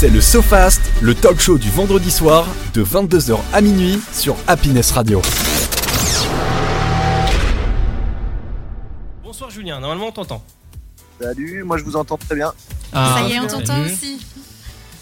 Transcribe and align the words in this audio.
C'est 0.00 0.10
le 0.10 0.20
SoFast, 0.20 0.80
le 1.02 1.12
talk 1.12 1.40
show 1.40 1.58
du 1.58 1.70
vendredi 1.72 2.12
soir 2.12 2.46
de 2.72 2.84
22h 2.84 3.36
à 3.52 3.60
minuit 3.60 4.00
sur 4.12 4.36
Happiness 4.46 4.92
Radio. 4.92 5.20
Bonsoir 9.24 9.50
Julien, 9.50 9.80
normalement 9.80 10.06
on 10.06 10.12
t'entend. 10.12 10.40
Salut, 11.20 11.64
moi 11.64 11.78
je 11.78 11.82
vous 11.82 11.96
entends 11.96 12.16
très 12.16 12.36
bien. 12.36 12.52
Ah, 12.92 13.16
Ça 13.18 13.28
y 13.28 13.32
est, 13.32 13.40
on 13.40 13.48
t'entend 13.48 13.82
aussi. 13.82 14.24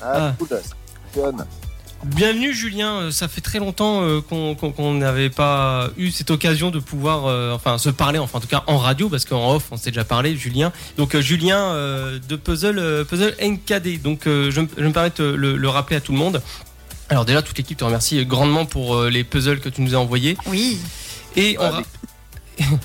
Ah, 0.00 0.12
Ah. 0.14 0.34
cool, 0.38 0.48
ça 0.48 0.56
fonctionne. 1.12 1.44
Bienvenue 2.04 2.54
Julien, 2.54 2.92
Euh, 3.00 3.10
ça 3.10 3.26
fait 3.26 3.40
très 3.40 3.58
longtemps 3.58 4.00
euh, 4.02 4.20
qu'on 4.20 4.94
n'avait 4.94 5.30
pas 5.30 5.88
eu 5.96 6.10
cette 6.10 6.30
occasion 6.30 6.70
de 6.70 6.78
pouvoir 6.78 7.26
euh, 7.26 7.52
enfin 7.54 7.78
se 7.78 7.88
parler, 7.90 8.18
enfin 8.18 8.38
en 8.38 8.40
tout 8.40 8.46
cas 8.46 8.62
en 8.66 8.78
radio, 8.78 9.08
parce 9.08 9.24
qu'en 9.24 9.54
off 9.54 9.64
on 9.70 9.76
s'est 9.76 9.90
déjà 9.90 10.04
parlé, 10.04 10.36
Julien. 10.36 10.72
Donc 10.98 11.14
euh, 11.14 11.20
Julien 11.20 11.58
euh, 11.58 12.18
de 12.28 12.36
Puzzle, 12.36 13.04
Puzzle 13.08 13.34
NKD. 13.40 14.00
Donc 14.02 14.20
je, 14.26 14.60
me- 14.60 14.68
je 14.76 14.84
me 14.84 14.92
permets 14.92 15.10
de 15.16 15.24
le, 15.24 15.56
le 15.56 15.68
rappeler 15.68 15.96
à 15.96 16.00
tout 16.00 16.12
le 16.12 16.18
monde. 16.18 16.42
Alors 17.08 17.24
déjà 17.24 17.42
toute 17.42 17.56
l'équipe 17.58 17.78
te 17.78 17.84
remercie 17.84 18.24
grandement 18.26 18.66
pour 18.66 19.04
les 19.04 19.24
puzzles 19.24 19.60
que 19.60 19.68
tu 19.68 19.80
nous 19.80 19.94
as 19.94 19.98
envoyés. 19.98 20.36
Oui. 20.46 20.78
Et 21.34 21.56
on, 21.58 21.70
ra- 21.70 21.82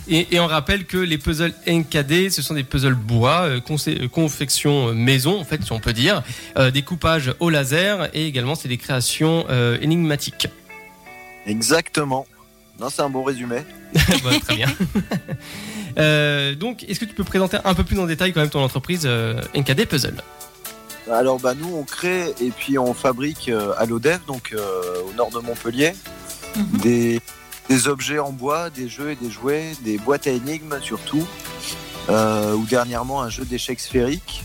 et, 0.07 0.35
et 0.35 0.39
on 0.39 0.47
rappelle 0.47 0.85
que 0.85 0.97
les 0.97 1.17
puzzles 1.17 1.53
NKD, 1.67 2.29
ce 2.29 2.41
sont 2.41 2.53
des 2.53 2.63
puzzles 2.63 2.95
bois, 2.95 3.41
euh, 3.43 3.59
euh, 3.87 4.07
confection 4.07 4.89
euh, 4.89 4.93
maison, 4.93 5.39
en 5.39 5.45
fait, 5.45 5.63
si 5.63 5.71
on 5.71 5.79
peut 5.79 5.93
dire, 5.93 6.23
euh, 6.57 6.71
découpage 6.71 7.33
au 7.39 7.49
laser, 7.49 8.09
et 8.13 8.25
également 8.27 8.55
c'est 8.55 8.67
des 8.67 8.77
créations 8.77 9.45
euh, 9.49 9.77
énigmatiques. 9.81 10.47
Exactement. 11.45 12.25
Non, 12.79 12.89
c'est 12.89 13.01
un 13.01 13.09
bon 13.09 13.23
résumé. 13.23 13.57
Bah, 14.23 14.31
très 14.45 14.55
bien. 14.55 14.67
Euh, 15.97 16.55
donc, 16.55 16.85
est-ce 16.87 17.01
que 17.01 17.05
tu 17.05 17.13
peux 17.13 17.25
présenter 17.25 17.57
un 17.65 17.73
peu 17.73 17.83
plus 17.83 17.99
en 17.99 18.05
détail 18.05 18.31
quand 18.31 18.39
même 18.39 18.49
ton 18.49 18.63
entreprise 18.63 19.01
euh, 19.03 19.41
NKD 19.53 19.85
Puzzle? 19.85 20.15
Alors, 21.11 21.37
bah, 21.37 21.53
nous, 21.53 21.67
on 21.75 21.83
crée 21.83 22.33
et 22.39 22.49
puis 22.49 22.77
on 22.77 22.93
fabrique 22.93 23.49
euh, 23.49 23.73
à 23.77 23.85
l'ODEV, 23.85 24.19
donc 24.25 24.53
euh, 24.53 24.81
au 25.09 25.13
nord 25.15 25.31
de 25.31 25.39
Montpellier, 25.39 25.91
Mhm. 26.55 26.79
des, 26.79 27.21
des 27.71 27.87
objets 27.87 28.19
en 28.19 28.33
bois, 28.33 28.69
des 28.69 28.89
jeux 28.89 29.11
et 29.11 29.15
des 29.15 29.31
jouets, 29.31 29.71
des 29.85 29.97
boîtes 29.97 30.27
à 30.27 30.31
énigmes 30.31 30.77
surtout, 30.81 31.25
euh, 32.09 32.53
ou 32.53 32.65
dernièrement 32.65 33.21
un 33.21 33.29
jeu 33.29 33.45
d'échecs 33.45 33.79
sphérique. 33.79 34.43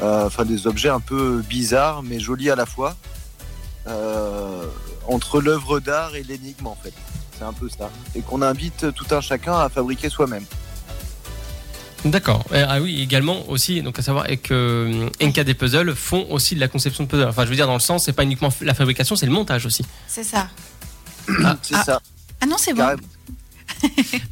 Euh, 0.00 0.26
Enfin, 0.26 0.44
des 0.44 0.68
objets 0.68 0.88
un 0.88 1.00
peu 1.00 1.42
bizarres 1.48 2.04
mais 2.04 2.20
jolis 2.20 2.50
à 2.50 2.54
la 2.54 2.64
fois. 2.64 2.96
Euh, 3.88 4.66
entre 5.08 5.40
l'œuvre 5.40 5.80
d'art 5.80 6.14
et 6.14 6.22
l'énigme, 6.22 6.68
en 6.68 6.76
fait. 6.80 6.92
C'est 7.36 7.44
un 7.44 7.52
peu 7.52 7.68
ça. 7.68 7.90
Et 8.14 8.20
qu'on 8.20 8.40
invite 8.40 8.94
tout 8.94 9.06
un 9.10 9.20
chacun 9.20 9.58
à 9.58 9.68
fabriquer 9.68 10.08
soi-même. 10.08 10.44
D'accord. 12.04 12.44
Ah 12.52 12.80
oui, 12.80 13.02
également 13.02 13.48
aussi, 13.48 13.82
donc 13.82 13.98
à 13.98 14.02
savoir 14.02 14.30
et 14.30 14.36
que 14.36 15.10
euh, 15.10 15.26
NKD 15.26 15.54
Puzzle 15.54 15.94
font 15.96 16.26
aussi 16.30 16.54
de 16.54 16.60
la 16.60 16.68
conception 16.68 17.02
de 17.02 17.08
puzzle. 17.08 17.28
Enfin, 17.28 17.44
je 17.44 17.50
veux 17.50 17.56
dire, 17.56 17.66
dans 17.66 17.74
le 17.74 17.80
sens, 17.80 18.04
c'est 18.04 18.12
pas 18.12 18.22
uniquement 18.22 18.50
la 18.60 18.74
fabrication, 18.74 19.16
c'est 19.16 19.26
le 19.26 19.32
montage 19.32 19.66
aussi. 19.66 19.84
C'est 20.06 20.22
ça. 20.22 20.48
c'est 21.62 21.74
ah. 21.74 21.84
ça, 21.84 22.00
Ah 22.40 22.46
non, 22.46 22.56
c'est 22.58 22.72
bon. 22.74 22.84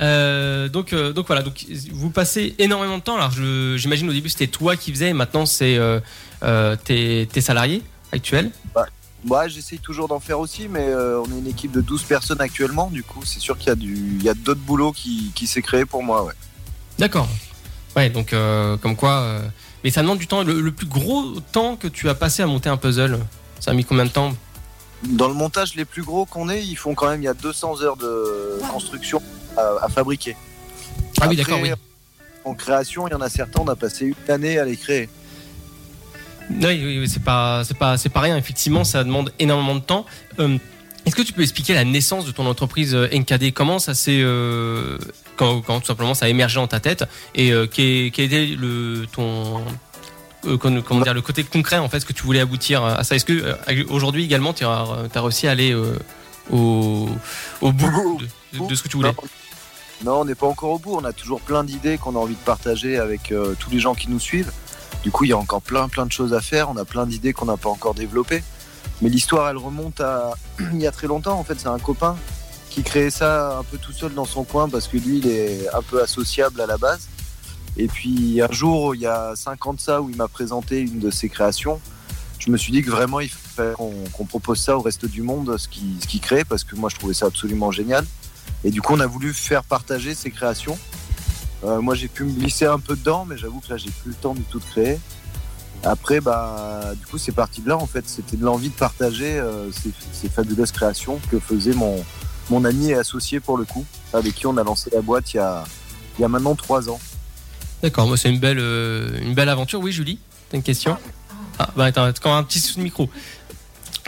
Euh, 0.00 0.69
donc, 0.69 0.92
euh, 0.92 1.12
donc 1.12 1.27
voilà, 1.27 1.42
donc 1.42 1.67
vous 1.92 2.11
passez 2.11 2.55
énormément 2.58 2.98
de 2.98 3.03
temps. 3.03 3.17
Alors, 3.17 3.31
je- 3.33 3.77
j'imagine 3.77 4.08
au 4.08 4.12
début 4.12 4.28
c'était 4.31 4.47
toi 4.47 4.77
qui 4.77 4.91
faisais, 4.92 5.08
et 5.11 5.12
maintenant 5.12 5.45
c'est 5.47 5.77
euh, 5.77 6.00
euh, 6.42 6.75
tes, 6.77 7.28
tes 7.30 7.41
salariés 7.41 7.83
actuels. 8.12 8.50
Ouais, 9.28 9.48
j'essaye 9.48 9.78
toujours 9.78 10.08
d'en 10.08 10.19
faire 10.19 10.41
aussi, 10.41 10.67
mais 10.69 10.84
euh, 10.89 11.20
on 11.20 11.27
est 11.33 11.39
une 11.39 11.47
équipe 11.47 11.70
de 11.70 11.80
12 11.80 12.03
personnes 12.03 12.41
actuellement. 12.41 12.91
Du 12.91 13.05
coup, 13.05 13.20
c'est 13.25 13.39
sûr 13.39 13.56
qu'il 13.56 13.69
y 13.69 13.70
a, 13.70 13.77
du, 13.77 14.17
il 14.19 14.23
y 14.25 14.28
a 14.28 14.34
d'autres 14.34 14.61
boulots 14.61 14.91
qui, 14.91 15.30
qui 15.34 15.47
s'est 15.47 15.62
créé 15.62 15.84
pour 15.84 16.03
moi. 16.03 16.25
Ouais. 16.25 16.33
D'accord. 16.98 17.28
Ouais, 17.95 18.11
donc 18.11 18.33
euh, 18.33 18.77
comme 18.78 18.97
quoi. 18.97 19.20
euh, 19.20 19.41
mais 19.84 19.91
ça 19.91 20.03
demande 20.03 20.19
du 20.19 20.27
temps. 20.27 20.42
Le, 20.42 20.61
le 20.61 20.73
plus 20.73 20.86
gros 20.86 21.39
temps 21.53 21.77
que 21.77 21.86
tu 21.86 22.08
as 22.08 22.14
passé 22.17 22.42
à 22.42 22.47
monter 22.47 22.69
un 22.69 22.77
puzzle, 22.77 23.19
ça 23.61 23.70
a 23.70 23.75
mis 23.75 23.84
combien 23.84 24.06
de 24.06 24.11
temps? 24.11 24.34
Dans 25.05 25.28
le 25.28 25.34
montage, 25.34 25.75
les 25.75 25.84
plus 25.84 26.03
gros 26.03 26.27
qu'on 26.27 26.48
ait, 26.48 26.62
ils 26.62 26.77
font 26.77 26.95
quand 26.95 27.11
même 27.11 27.20
il 27.22 27.25
y 27.25 27.28
a 27.28 27.34
200 27.34 27.83
heures 27.83 27.97
de 27.97 28.58
construction 28.70 29.20
à, 29.57 29.85
à 29.85 29.89
fabriquer. 29.89 30.36
Ah 31.20 31.27
oui, 31.29 31.36
d'accord, 31.36 31.58
oui. 31.61 31.70
En 32.45 32.55
création, 32.55 33.07
il 33.08 33.13
y 33.13 33.14
en 33.14 33.20
a 33.20 33.29
certains, 33.29 33.61
on 33.61 33.68
a 33.68 33.77
passé 33.77 34.07
une 34.07 34.33
année 34.33 34.58
à 34.58 34.64
les 34.64 34.77
créer. 34.77 35.08
Oui, 36.51 36.58
oui, 36.85 36.98
oui, 37.01 37.08
c'est 37.08 37.23
pas, 37.23 37.63
c'est 37.64 37.77
pas, 37.77 37.96
c'est 37.96 38.08
pas 38.08 38.20
rien. 38.20 38.36
Effectivement, 38.36 38.85
ça 38.85 39.05
demande 39.05 39.33
énormément 39.39 39.74
de 39.77 39.80
temps. 39.80 40.07
Euh, 40.39 40.58
Est-ce 41.07 41.14
que 41.14 41.23
tu 41.23 41.33
peux 41.33 41.42
expliquer 41.42 41.74
la 41.74 41.84
naissance 41.84 42.24
de 42.27 42.33
ton 42.33 42.46
entreprise 42.46 42.95
euh, 42.95 43.08
NKD 43.13 43.52
Comment 43.52 43.79
ça 43.79 43.95
s'est, 43.95 44.20
euh, 44.20 44.98
quand, 45.36 45.61
quand 45.63 45.80
tout 45.80 45.86
simplement 45.86 46.14
ça 46.14 46.27
a 46.27 46.29
émergé 46.29 46.57
dans 46.57 46.67
ta 46.67 46.80
tête? 46.80 47.05
Et 47.34 47.52
euh, 47.52 47.67
quel, 47.70 48.11
quel 48.11 48.24
était 48.27 48.46
le 48.46 49.07
ton, 49.13 49.58
euh, 49.58 49.61
comment 50.58 50.83
comment 50.83 51.01
dire, 51.01 51.14
le 51.14 51.23
côté 51.23 51.45
concret 51.45 51.79
en 51.79 51.89
fait, 51.89 52.01
ce 52.01 52.07
que 52.07 52.13
tu 52.13 52.23
voulais 52.23 52.41
aboutir 52.41 52.85
à 52.85 53.05
ça 53.05 53.14
Est-ce 53.14 53.25
que 53.25 53.33
euh, 53.33 53.85
aujourd'hui 53.89 54.25
également 54.25 54.53
tu 54.53 54.64
as, 54.64 54.86
réussi 55.14 55.47
à 55.48 55.53
aller 55.53 55.73
euh, 55.73 55.97
au, 56.51 57.08
bout 57.63 58.19
de, 58.52 58.75
ce 58.75 58.83
que 58.83 58.89
tu 58.89 58.97
voulais? 58.97 59.14
Non, 60.05 60.20
on 60.20 60.25
n'est 60.25 60.35
pas 60.35 60.47
encore 60.47 60.70
au 60.70 60.79
bout. 60.79 60.97
On 60.97 61.05
a 61.05 61.13
toujours 61.13 61.41
plein 61.41 61.63
d'idées 61.63 61.97
qu'on 61.97 62.17
a 62.17 62.19
envie 62.19 62.35
de 62.35 62.41
partager 62.41 62.98
avec 62.98 63.31
euh, 63.31 63.55
tous 63.58 63.70
les 63.70 63.79
gens 63.79 63.95
qui 63.95 64.11
nous 64.11 64.19
suivent. 64.19 64.51
Du 65.05 65.11
coup, 65.11 65.25
il 65.25 65.31
y 65.31 65.33
a 65.33 65.39
encore 65.39 65.63
plein, 65.63 65.89
plein 65.89 66.07
de 66.07 66.13
choses 66.13 66.35
à 66.35 66.41
faire. 66.41 66.70
On 66.70 66.77
a 66.77 66.85
plein 66.85 67.07
d'idées 67.07 67.33
qu'on 67.33 67.47
n'a 67.47 67.57
pas 67.57 67.69
encore 67.69 67.95
développées. 67.95 68.42
Mais 69.01 69.08
l'histoire, 69.08 69.48
elle 69.48 69.58
remonte 69.58 70.01
à 70.01 70.33
il 70.73 70.81
y 70.81 70.86
a 70.86 70.92
très 70.92 71.07
longtemps. 71.07 71.39
En 71.39 71.45
fait, 71.45 71.58
c'est 71.58 71.69
un 71.69 71.79
copain 71.79 72.17
qui 72.69 72.83
créait 72.83 73.11
ça 73.11 73.58
un 73.58 73.64
peu 73.64 73.79
tout 73.79 73.92
seul 73.92 74.14
dans 74.14 74.25
son 74.25 74.45
coin 74.45 74.69
parce 74.69 74.89
que 74.89 74.97
lui, 74.97 75.19
il 75.19 75.29
est 75.29 75.69
un 75.73 75.83
peu 75.83 76.02
associable 76.02 76.61
à 76.61 76.67
la 76.67 76.79
base. 76.79 77.08
Et 77.77 77.88
puis 77.88 78.40
un 78.42 78.52
jour, 78.52 78.94
il 78.94 79.00
y 79.00 79.06
a 79.06 79.34
5 79.34 79.66
ans 79.66 79.74
de 79.74 79.80
ça, 79.80 80.02
où 80.02 80.10
il 80.10 80.16
m'a 80.16 80.28
présenté 80.28 80.80
une 80.80 80.98
de 80.98 81.10
ses 81.10 81.28
créations, 81.28 81.80
je 82.38 82.50
me 82.50 82.56
suis 82.56 82.72
dit 82.72 82.83
que 82.83 82.90
vraiment, 82.90 83.20
il 83.20 83.28
fallait 83.28 83.74
qu'on 83.74 84.24
propose 84.24 84.58
ça 84.58 84.77
au 84.77 84.80
reste 84.80 85.06
du 85.06 85.22
monde, 85.22 85.56
ce 85.58 85.68
qu'il 85.68 86.00
ce 86.00 86.08
qu'il 86.08 86.20
crée, 86.20 86.44
parce 86.44 86.64
que 86.64 86.74
moi, 86.74 86.90
je 86.90 86.96
trouvais 86.96 87.14
ça 87.14 87.27
absolument 87.27 87.70
génial. 87.70 88.05
Et 88.64 88.70
du 88.70 88.83
coup, 88.83 88.94
on 88.94 89.00
a 89.00 89.06
voulu 89.06 89.33
faire 89.33 89.62
partager 89.62 90.14
ses 90.14 90.30
créations. 90.30 90.77
Euh, 91.64 91.80
moi, 91.80 91.94
j'ai 91.94 92.08
pu 92.08 92.24
me 92.24 92.33
glisser 92.33 92.66
un 92.66 92.80
peu 92.80 92.96
dedans, 92.96 93.24
mais 93.24 93.36
j'avoue 93.38 93.60
que 93.60 93.70
là, 93.70 93.77
j'ai 93.77 93.90
plus 93.90 94.10
le 94.10 94.16
temps 94.16 94.34
du 94.34 94.42
tout 94.42 94.58
de 94.58 94.64
créer. 94.64 94.98
Après, 95.84 96.20
bah, 96.20 96.94
du 96.98 97.06
coup, 97.06 97.16
c'est 97.18 97.33
parti 97.33 97.60
de 97.60 97.68
là, 97.68 97.77
en 97.77 97.86
fait. 97.86 98.08
C'était 98.08 98.36
de 98.36 98.44
l'envie 98.44 98.70
de 98.70 98.74
partager 98.74 99.39
euh, 99.39 99.70
ces, 99.70 99.92
ces 100.12 100.28
fabuleuses 100.28 100.72
créations 100.72 101.20
que 101.30 101.39
faisait 101.39 101.74
mon, 101.74 102.04
mon 102.50 102.64
ami 102.64 102.90
et 102.90 102.94
associé, 102.94 103.39
pour 103.39 103.56
le 103.56 103.64
coup, 103.64 103.84
avec 104.12 104.34
qui 104.34 104.46
on 104.46 104.56
a 104.56 104.64
lancé 104.64 104.90
la 104.92 105.00
boîte 105.00 105.33
il 105.34 105.36
y 105.36 105.40
a, 105.40 105.62
il 106.18 106.22
y 106.22 106.24
a 106.24 106.28
maintenant 106.28 106.56
trois 106.56 106.90
ans. 106.90 106.98
D'accord, 107.83 108.07
moi 108.07 108.17
c'est 108.17 108.31
une 108.31 108.39
belle, 108.39 108.59
euh, 108.61 109.09
une 109.23 109.35
belle 109.35 109.48
aventure. 109.48 109.81
Oui, 109.81 109.93
Julie, 109.93 110.19
t'as 110.51 110.57
une 110.57 110.63
question 110.63 110.97
Ah, 111.59 111.70
bah 111.77 111.87
attends, 111.87 112.09
quand 112.23 112.35
un 112.37 112.43
petit 112.45 112.61
sous 112.61 112.79
de 112.79 112.85
micro. 112.85 113.11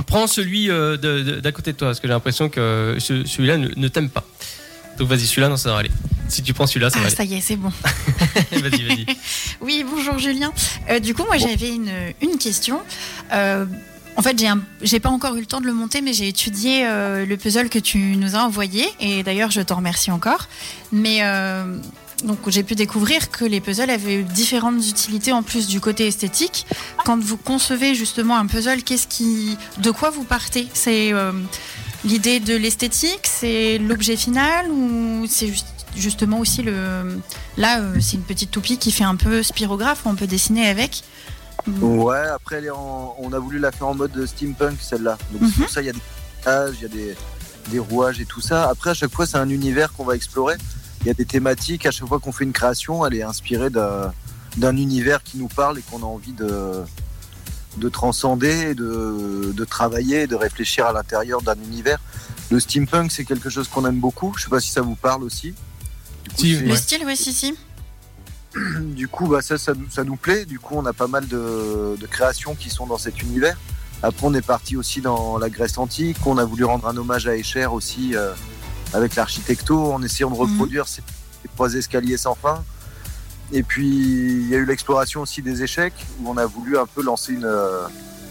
Prends 0.07 0.27
celui 0.27 0.71
euh, 0.71 0.97
d'à 1.41 1.53
côté 1.53 1.73
de 1.73 1.77
toi, 1.79 1.89
parce 1.89 2.01
que 2.01 2.07
j'ai 2.09 2.13
l'impression 2.13 2.49
que 2.49 2.97
ce- 2.99 3.25
celui-là 3.25 3.57
ne, 3.59 3.69
ne 3.77 3.89
t'aime 3.89 4.11
pas. 4.11 4.25
Donc 4.99 5.09
vas-y, 5.09 5.27
celui-là, 5.27 5.49
non, 5.49 5.57
ça 5.57 5.73
va 5.73 5.79
aller. 5.79 5.91
Si 6.29 6.43
tu 6.43 6.53
prends 6.55 6.67
celui-là, 6.67 6.91
ça 6.91 6.99
va 7.01 7.07
Ah, 7.09 7.11
ça 7.11 7.25
y 7.25 7.35
est, 7.35 7.41
c'est 7.41 7.57
bon. 7.57 7.71
aller. 8.53 8.63
vas-y, 8.69 8.83
vas-y. 8.85 9.07
Oui, 9.61 9.85
bonjour 9.89 10.19
Julien. 10.19 10.53
Euh, 10.91 10.99
du 11.01 11.15
coup, 11.15 11.25
moi 11.25 11.37
j'avais 11.39 11.71
une, 11.75 11.91
une 12.23 12.39
question. 12.39 12.81
Euh, 13.33 13.67
en 14.17 14.23
fait, 14.23 14.39
j'ai 14.39 14.47
un- 14.49 14.63
j'ai 14.83 15.01
pas 15.01 15.11
encore 15.11 15.35
eu 15.37 15.41
le 15.41 15.47
temps 15.47 15.61
de 15.61 15.67
le 15.67 15.73
monter, 15.75 16.01
mais 16.01 16.13
j'ai 16.13 16.29
étudié 16.29 16.87
euh, 16.87 17.25
le 17.27 17.37
puzzle 17.37 17.69
que 17.69 17.79
tu 17.81 17.99
nous 17.99 18.37
as 18.37 18.41
envoyé. 18.41 18.87
Et 19.01 19.23
d'ailleurs, 19.25 19.51
je 19.51 19.61
t'en 19.61 19.77
remercie 19.77 20.11
encore. 20.13 20.49
Mais 20.93 21.19
euh, 21.23 21.77
donc, 22.25 22.39
j'ai 22.49 22.63
pu 22.63 22.75
découvrir 22.75 23.31
que 23.31 23.45
les 23.45 23.61
puzzles 23.61 23.91
avaient 23.91 24.23
différentes 24.23 24.87
utilités 24.89 25.33
en 25.33 25.43
plus 25.43 25.67
du 25.69 25.81
côté 25.81 26.07
esthétique. 26.07 26.67
Quand 27.05 27.19
vous 27.23 27.37
concevez 27.37 27.95
justement 27.95 28.37
un 28.37 28.47
puzzle, 28.47 28.83
qu'est-ce 28.83 29.07
qui, 29.07 29.57
de 29.79 29.91
quoi 29.91 30.11
vous 30.11 30.25
partez? 30.25 30.67
C'est 30.75 31.13
euh, 31.13 31.33
l'idée 32.05 32.41
de 32.41 32.55
l'esthétique, 32.57 33.21
c'est 33.25 33.79
l'objet 33.79 34.17
final? 34.17 34.71
Ou 34.71 35.27
c'est 35.29 35.49
juste- 35.49 35.67
justement 35.97 36.39
aussi 36.41 36.63
le 36.63 37.21
Là, 37.57 37.81
euh, 37.81 37.99
c'est 38.01 38.17
une 38.17 38.23
petite 38.23 38.51
toupie 38.51 38.79
qui 38.79 38.91
fait 38.91 39.05
un 39.05 39.17
peu 39.17 39.43
spirographe, 39.43 40.01
on 40.07 40.15
peut 40.17 40.27
dessiner 40.27 40.69
avec? 40.69 41.03
Ouais, 41.81 42.27
après, 42.35 42.61
on 43.19 43.33
a 43.33 43.39
voulu 43.39 43.59
la 43.59 43.71
faire 43.71 43.87
en 43.87 43.95
mode 43.95 44.27
steampunk, 44.27 44.79
celle-là. 44.81 45.17
Donc, 45.33 45.49
c'est 45.51 45.61
pour 45.63 45.71
ça 45.71 45.81
il 45.83 45.87
y 45.87 45.91
a 45.91 45.93
des 45.93 46.01
il 46.77 46.83
y 46.83 46.85
a 46.85 46.89
des, 46.89 47.17
des 47.71 47.79
rouages 47.79 48.21
et 48.21 48.27
tout 48.27 48.41
ça. 48.43 48.69
Après, 48.69 48.91
à 48.91 48.95
chaque 48.95 49.13
fois, 49.13 49.25
c'est 49.27 49.39
un 49.39 49.49
univers 49.49 49.93
qu'on 49.95 50.05
va 50.05 50.15
explorer. 50.15 50.57
Il 51.05 51.09
y 51.09 51.11
a 51.11 51.15
des 51.15 51.25
thématiques. 51.27 51.87
À 51.87 51.91
chaque 51.91 52.09
fois 52.09 52.19
qu'on 52.19 52.33
fait 52.33 52.45
une 52.45 52.53
création, 52.53 53.05
elle 53.07 53.15
est 53.15 53.23
inspirée 53.23 53.71
d'un 53.71 54.13
d'un 54.57 54.77
univers 54.77 55.23
qui 55.25 55.37
nous 55.37 55.49
parle 55.49 55.79
et 55.81 55.83
qu'on 55.83 55.99
a 56.03 56.07
envie 56.07 56.33
de, 56.33 56.85
de 57.79 57.89
transcender, 57.89 58.75
de, 58.77 59.53
de 59.53 59.65
travailler, 59.65 60.29
de 60.29 60.37
réfléchir 60.37 60.87
à 60.87 60.93
l'intérieur 60.93 61.43
d'un 61.43 61.57
univers. 61.57 61.99
Le 62.51 62.61
steampunk, 62.61 63.11
c'est 63.11 63.25
quelque 63.25 63.51
chose 63.51 63.67
qu'on 63.67 63.85
aime 63.85 63.99
beaucoup. 63.99 64.33
Je 64.37 64.45
sais 64.45 64.51
pas 64.51 64.61
si 64.61 64.71
ça 64.71 64.81
vous 64.81 64.95
parle 64.95 65.25
aussi. 65.25 65.55
Du 66.23 66.31
coup, 66.31 66.37
Si, 66.39 66.57
Le 66.61 66.71
Ouais. 66.71 66.77
style, 66.77 67.05
ouais, 67.05 67.17
si, 67.17 67.33
si. 67.33 67.55
du 68.81 69.09
coup, 69.09 69.27
bah, 69.27 69.43
ça, 69.43 69.59
ça, 69.59 69.75
nous- 69.75 69.91
ça 69.91 70.05
nous 70.05 70.15
plaît. 70.17 70.45
Du 70.45 70.61
coup, 70.61 70.75
on 70.77 70.87
a 70.87 70.93
pas 70.93 71.09
mal 71.09 71.27
de, 71.27 71.97
de 72.01 72.07
créations 72.07 72.55
qui 72.55 72.71
sont 72.71 72.87
dans 72.87 72.99
cet 72.99 73.21
univers. 73.23 73.59
Après, 74.05 74.25
on 74.27 74.35
est 74.35 74.47
parti 74.47 74.77
aussi 74.77 75.01
dans 75.01 75.37
la 75.39 75.51
Grèce 75.51 75.79
antique. 75.79 76.19
On 76.27 76.39
a 76.39 76.45
voulu 76.45 76.65
rendre 76.65 76.87
un 76.87 76.97
hommage 76.97 77.27
à 77.27 77.37
Escher 77.37 77.67
aussi 77.67 78.15
euh, 78.15 78.33
avec 78.95 79.15
l'architecto, 79.17 79.93
en 79.93 80.03
essayant 80.03 80.31
de 80.31 80.37
reproduire 80.37 80.89
ces, 80.89 81.03
ces 81.43 81.49
trois 81.55 81.75
escaliers 81.75 82.17
sans 82.17 82.35
fin. 82.35 82.63
Et 83.53 83.63
puis, 83.63 83.87
il 83.89 84.49
y 84.49 84.55
a 84.55 84.59
eu 84.59 84.65
l'exploration 84.65 85.21
aussi 85.21 85.43
des 85.43 85.63
échecs, 85.63 85.95
où 86.21 86.31
on 86.31 86.37
a 86.39 86.47
voulu 86.47 86.79
un 86.79 86.87
peu 86.87 87.03
lancer 87.03 87.33
une, 87.35 87.45
euh, 87.45 87.83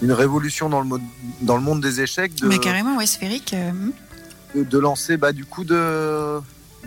une 0.02 0.10
révolution 0.12 0.68
dans 0.68 0.80
le, 0.80 0.86
mode- 0.86 1.02
dans 1.42 1.56
le 1.56 1.62
monde 1.62 1.80
des 1.80 2.00
échecs. 2.00 2.34
De, 2.36 2.48
Mais 2.48 2.58
carrément, 2.58 2.96
ouais, 2.96 3.06
sphérique. 3.06 3.54
euh, 3.54 3.70
de, 4.54 4.64
de 4.64 4.78
lancer 4.78 5.16
bah, 5.16 5.32
du 5.32 5.44
coup 5.44 5.64
de 5.64 6.40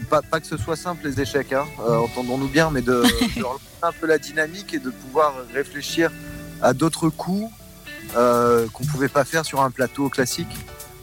pas, 0.10 0.22
pas 0.22 0.40
que 0.40 0.46
ce 0.48 0.58
soit 0.58 0.76
simple 0.76 1.08
les 1.08 1.20
échecs, 1.22 1.54
hein, 1.54 1.66
euh, 1.80 1.98
entendons-nous 1.98 2.48
bien, 2.50 2.70
mais 2.70 2.82
de, 2.82 3.02
de 3.38 3.44
relancer 3.44 3.64
un 3.82 3.92
peu 3.92 4.08
la 4.08 4.18
dynamique 4.18 4.74
et 4.74 4.80
de 4.80 4.90
pouvoir 4.90 5.34
réfléchir 5.54 6.12
à 6.62 6.74
d'autres 6.74 7.10
coups 7.10 7.52
euh, 8.16 8.68
qu'on 8.74 8.86
pouvait 8.86 9.10
pas 9.10 9.24
faire 9.26 9.46
sur 9.46 9.62
un 9.62 9.70
plateau 9.72 10.10
classique. 10.10 10.48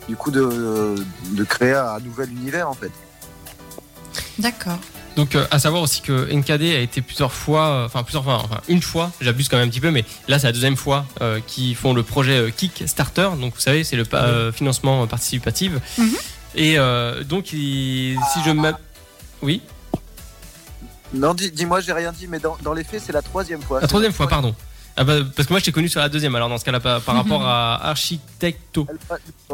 Du 0.08 0.16
coup, 0.16 0.30
de, 0.30 0.94
de 1.32 1.44
créer 1.44 1.72
un 1.74 1.98
nouvel 2.00 2.30
univers 2.30 2.68
en 2.68 2.74
fait. 2.74 2.90
D'accord. 4.38 4.78
Donc, 5.16 5.36
euh, 5.36 5.46
à 5.52 5.58
savoir 5.60 5.80
aussi 5.82 6.00
que 6.02 6.28
NKD 6.32 6.74
a 6.74 6.80
été 6.80 7.00
plusieurs 7.00 7.32
fois, 7.32 7.66
euh, 7.68 7.86
enfin 7.86 8.02
plusieurs 8.02 8.24
fois, 8.24 8.42
enfin 8.44 8.60
une 8.68 8.82
fois, 8.82 9.12
j'abuse 9.20 9.48
quand 9.48 9.56
même 9.56 9.68
un 9.68 9.70
petit 9.70 9.80
peu, 9.80 9.92
mais 9.92 10.04
là 10.26 10.38
c'est 10.40 10.48
la 10.48 10.52
deuxième 10.52 10.76
fois 10.76 11.06
euh, 11.20 11.38
qu'ils 11.46 11.76
font 11.76 11.94
le 11.94 12.02
projet 12.02 12.52
Kickstarter. 12.56 13.30
Donc, 13.40 13.54
vous 13.54 13.60
savez, 13.60 13.84
c'est 13.84 13.96
le 13.96 14.04
pa- 14.04 14.24
euh, 14.24 14.50
financement 14.52 15.06
participatif. 15.06 15.72
Mhm. 15.98 16.10
Et 16.56 16.78
euh, 16.78 17.22
donc, 17.24 17.52
il- 17.52 18.18
si 18.32 18.42
je 18.44 18.50
me. 18.50 18.72
Oui, 19.42 19.60
Non, 21.12 21.32
dis- 21.32 21.52
dis-moi, 21.52 21.80
j'ai 21.80 21.92
rien 21.92 22.10
dit, 22.12 22.26
mais 22.28 22.40
dans, 22.40 22.56
dans 22.62 22.72
les 22.72 22.82
faits, 22.82 23.02
c'est 23.06 23.12
la 23.12 23.22
troisième 23.22 23.62
fois. 23.62 23.80
la 23.80 23.86
troisième 23.86 24.12
fois, 24.12 24.26
pardon. 24.26 24.54
Ah 24.96 25.04
bah, 25.04 25.14
parce 25.34 25.48
que 25.48 25.52
moi, 25.52 25.60
je 25.60 25.64
t'ai 25.64 25.72
connu 25.72 25.88
sur 25.88 26.00
la 26.00 26.08
deuxième, 26.08 26.34
alors 26.36 26.48
dans 26.48 26.58
ce 26.58 26.64
cas-là, 26.64 26.80
par, 26.80 27.00
par 27.00 27.16
rapport 27.16 27.42
à 27.46 27.88
Architecto. 27.88 28.86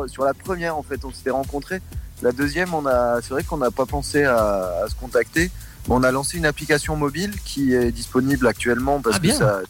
Sur 0.06 0.24
la 0.24 0.34
première, 0.34 0.76
en 0.76 0.82
fait, 0.82 1.04
on 1.04 1.12
s'était 1.12 1.30
rencontrés. 1.30 1.80
La 2.22 2.32
deuxième, 2.32 2.74
on 2.74 2.84
a, 2.86 3.20
c'est 3.22 3.30
vrai 3.30 3.42
qu'on 3.44 3.56
n'a 3.56 3.70
pas 3.70 3.86
pensé 3.86 4.24
à, 4.24 4.36
à 4.84 4.88
se 4.88 4.94
contacter. 4.94 5.50
Mais 5.88 5.94
on 5.94 6.02
a 6.02 6.10
lancé 6.10 6.36
une 6.36 6.44
application 6.44 6.94
mobile 6.96 7.34
qui 7.44 7.72
est 7.74 7.90
disponible 7.90 8.46
actuellement 8.46 9.00
parce 9.00 9.16
Ah, 9.16 9.20
que 9.20 9.32
ça, 9.32 9.60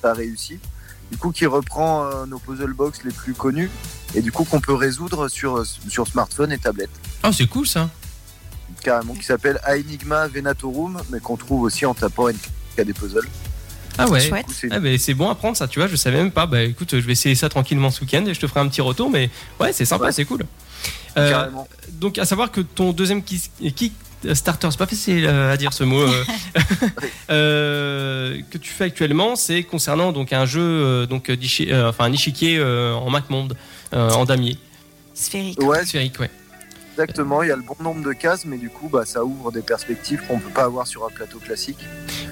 ça 0.00 0.10
a 0.10 0.14
réussi. 0.14 0.58
Du 1.12 1.18
coup, 1.18 1.30
qui 1.30 1.44
reprend 1.44 2.04
euh, 2.06 2.24
nos 2.26 2.38
puzzle 2.38 2.72
box 2.72 3.00
les 3.04 3.10
plus 3.12 3.34
connus 3.34 3.70
et 4.14 4.22
du 4.22 4.32
coup 4.32 4.44
qu'on 4.44 4.60
peut 4.60 4.74
résoudre 4.74 5.28
sur, 5.28 5.64
sur 5.66 6.06
smartphone 6.06 6.52
et 6.52 6.58
tablette. 6.58 6.90
Ah, 7.22 7.30
c'est 7.32 7.46
cool 7.46 7.66
ça. 7.66 7.90
Carrément, 8.82 9.14
qui 9.14 9.24
s'appelle 9.24 9.60
Enigma 9.66 10.26
Venatorum, 10.28 10.98
mais 11.10 11.20
qu'on 11.20 11.36
trouve 11.36 11.62
aussi 11.62 11.84
en 11.84 11.92
tapant 11.94 12.28
NKD 12.30 12.94
Puzzle. 12.94 13.26
Ah 13.98 14.08
ouais. 14.08 14.20
Chouette. 14.20 14.46
C'est- 14.52 14.68
Ah 14.70 14.80
bah, 14.80 14.88
c'est 14.98 15.14
bon 15.14 15.28
à 15.28 15.34
prendre 15.34 15.56
ça, 15.56 15.66
tu 15.68 15.78
vois, 15.78 15.88
je 15.88 15.96
savais 15.96 16.16
même 16.18 16.30
pas. 16.30 16.46
Bah 16.46 16.62
écoute, 16.62 16.90
je 16.92 16.96
vais 17.06 17.12
essayer 17.12 17.34
ça 17.34 17.48
tranquillement 17.48 17.90
ce 17.90 18.00
week-end 18.02 18.24
et 18.26 18.34
je 18.34 18.40
te 18.40 18.46
ferai 18.46 18.60
un 18.60 18.68
petit 18.68 18.80
retour, 18.80 19.10
mais 19.10 19.30
ouais, 19.60 19.72
c'est 19.72 19.84
sympa, 19.84 20.06
Ouais. 20.06 20.12
c'est 20.12 20.24
cool. 20.24 20.44
Euh, 21.16 21.30
Carrément. 21.30 21.68
donc 21.92 22.18
à 22.18 22.24
savoir 22.24 22.50
que 22.52 22.60
ton 22.60 22.92
deuxième 22.92 23.22
kick- 23.22 23.50
Kickstarter, 23.74 24.68
c'est 24.70 24.78
pas 24.78 24.86
facile 24.86 25.26
euh, 25.26 25.52
à 25.52 25.56
dire 25.56 25.72
ce 25.72 25.82
mot, 25.84 26.00
euh, 26.00 26.24
euh, 27.30 28.40
que 28.50 28.58
tu 28.58 28.70
fais 28.70 28.84
actuellement, 28.84 29.36
c'est 29.36 29.62
concernant 29.62 30.12
donc 30.12 30.32
un 30.32 30.46
jeu, 30.46 30.60
euh, 30.62 31.06
donc 31.06 31.30
euh, 31.30 31.88
enfin 31.88 32.04
un 32.04 32.12
échiquier 32.12 32.58
euh, 32.58 32.94
en 32.94 33.10
MacMonde, 33.10 33.56
euh, 33.94 34.10
en 34.10 34.24
damier, 34.24 34.56
Sphérique. 35.14 35.60
Ouais, 35.62 35.84
sphérique, 35.84 36.20
ouais. 36.20 36.30
Exactement. 37.02 37.42
Il 37.42 37.48
y 37.48 37.52
a 37.52 37.56
le 37.56 37.62
bon 37.62 37.76
nombre 37.80 38.02
de 38.02 38.12
cases, 38.12 38.44
mais 38.44 38.58
du 38.58 38.70
coup, 38.70 38.88
bah, 38.88 39.04
ça 39.06 39.24
ouvre 39.24 39.52
des 39.52 39.62
perspectives 39.62 40.20
qu'on 40.26 40.38
peut 40.38 40.50
pas 40.50 40.64
avoir 40.64 40.86
sur 40.86 41.04
un 41.06 41.10
plateau 41.10 41.38
classique. 41.38 41.78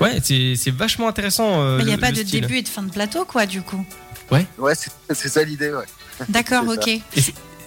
Ouais, 0.01 0.19
c'est 0.23 0.55
c'est 0.57 0.71
vachement 0.73 1.09
intéressant. 1.09 1.61
euh, 1.63 1.77
Mais 1.79 1.85
il 1.85 1.87
n'y 1.87 1.95
a 1.95 1.99
pas 1.99 2.11
de 2.13 2.17
style. 2.17 2.41
début 2.41 2.59
et 2.59 2.63
de 2.63 2.69
fin 2.69 2.83
de 2.83 2.91
plateau, 2.91 3.25
quoi, 3.25 3.47
du 3.47 3.63
coup. 3.63 3.85
Ouais, 4.31 4.47
c'est 4.75 4.91
c'est 5.15 5.29
ça 5.29 5.45
l'idée, 5.45 5.71
ouais. 5.73 5.85
D'accord, 6.29 6.65
ok. 6.69 6.91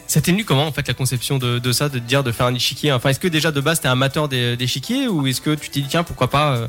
Ça 0.08 0.22
t'est 0.22 0.32
venu 0.32 0.44
comment 0.44 0.66
en 0.66 0.72
fait 0.72 0.88
la 0.88 0.96
conception 0.96 1.38
de, 1.38 1.60
de 1.60 1.72
ça, 1.72 1.88
de 1.88 2.00
te 2.00 2.04
dire 2.04 2.24
de 2.24 2.32
faire 2.32 2.48
un 2.48 2.56
échiquier? 2.56 2.92
Enfin, 2.92 3.10
est-ce 3.10 3.20
que 3.20 3.28
déjà 3.28 3.52
de 3.52 3.62
base 3.62 3.80
t'es 3.80 3.88
amateur 3.88 4.28
des- 4.28 4.58
d'échiquier 4.58 5.08
ou 5.08 5.28
est-ce 5.28 5.40
que 5.40 5.54
tu 5.54 5.70
t'es 5.70 5.82
dit 5.82 5.88
tiens 5.88 6.04
pourquoi 6.04 6.30
pas 6.32 6.56
euh, 6.56 6.68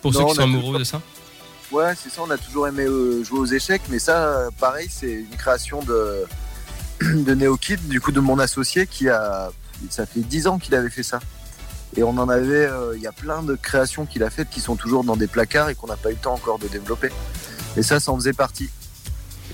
pour 0.00 0.10
Non, 0.12 0.20
ceux 0.20 0.24
qui 0.24 0.30
on 0.30 0.34
sont 0.36 0.42
amoureux 0.42 0.62
toujours- 0.62 0.78
de 0.78 0.84
ça? 0.84 1.02
Ouais, 1.70 1.92
c'est 2.02 2.10
ça, 2.10 2.22
on 2.26 2.30
a 2.30 2.38
toujours 2.38 2.66
aimé 2.68 2.84
euh, 2.84 3.22
jouer 3.24 3.38
aux 3.40 3.44
échecs, 3.46 3.82
mais 3.90 3.98
ça, 3.98 4.48
pareil, 4.58 4.88
c'est 4.90 5.12
une 5.12 5.36
création 5.36 5.82
de, 5.82 6.24
de 7.24 7.34
NeoKid, 7.34 7.88
du 7.88 8.00
coup 8.00 8.12
de 8.12 8.20
mon 8.20 8.38
associé, 8.38 8.86
qui 8.86 9.08
a. 9.08 9.50
Ça 9.90 10.06
fait 10.06 10.20
10 10.20 10.46
ans 10.46 10.58
qu'il 10.58 10.74
avait 10.74 10.90
fait 10.90 11.02
ça. 11.02 11.18
Et 11.96 12.02
on 12.02 12.16
en 12.18 12.28
avait. 12.28 12.66
euh, 12.66 12.92
Il 12.96 13.02
y 13.02 13.06
a 13.06 13.12
plein 13.12 13.42
de 13.42 13.54
créations 13.54 14.06
qu'il 14.06 14.22
a 14.22 14.30
faites 14.30 14.48
qui 14.50 14.60
sont 14.60 14.76
toujours 14.76 15.04
dans 15.04 15.16
des 15.16 15.26
placards 15.26 15.68
et 15.70 15.74
qu'on 15.74 15.88
n'a 15.88 15.96
pas 15.96 16.10
eu 16.10 16.14
le 16.14 16.18
temps 16.20 16.34
encore 16.34 16.58
de 16.58 16.68
développer. 16.68 17.10
Et 17.76 17.82
ça, 17.82 17.98
ça 18.00 18.12
en 18.12 18.16
faisait 18.16 18.32
partie. 18.32 18.70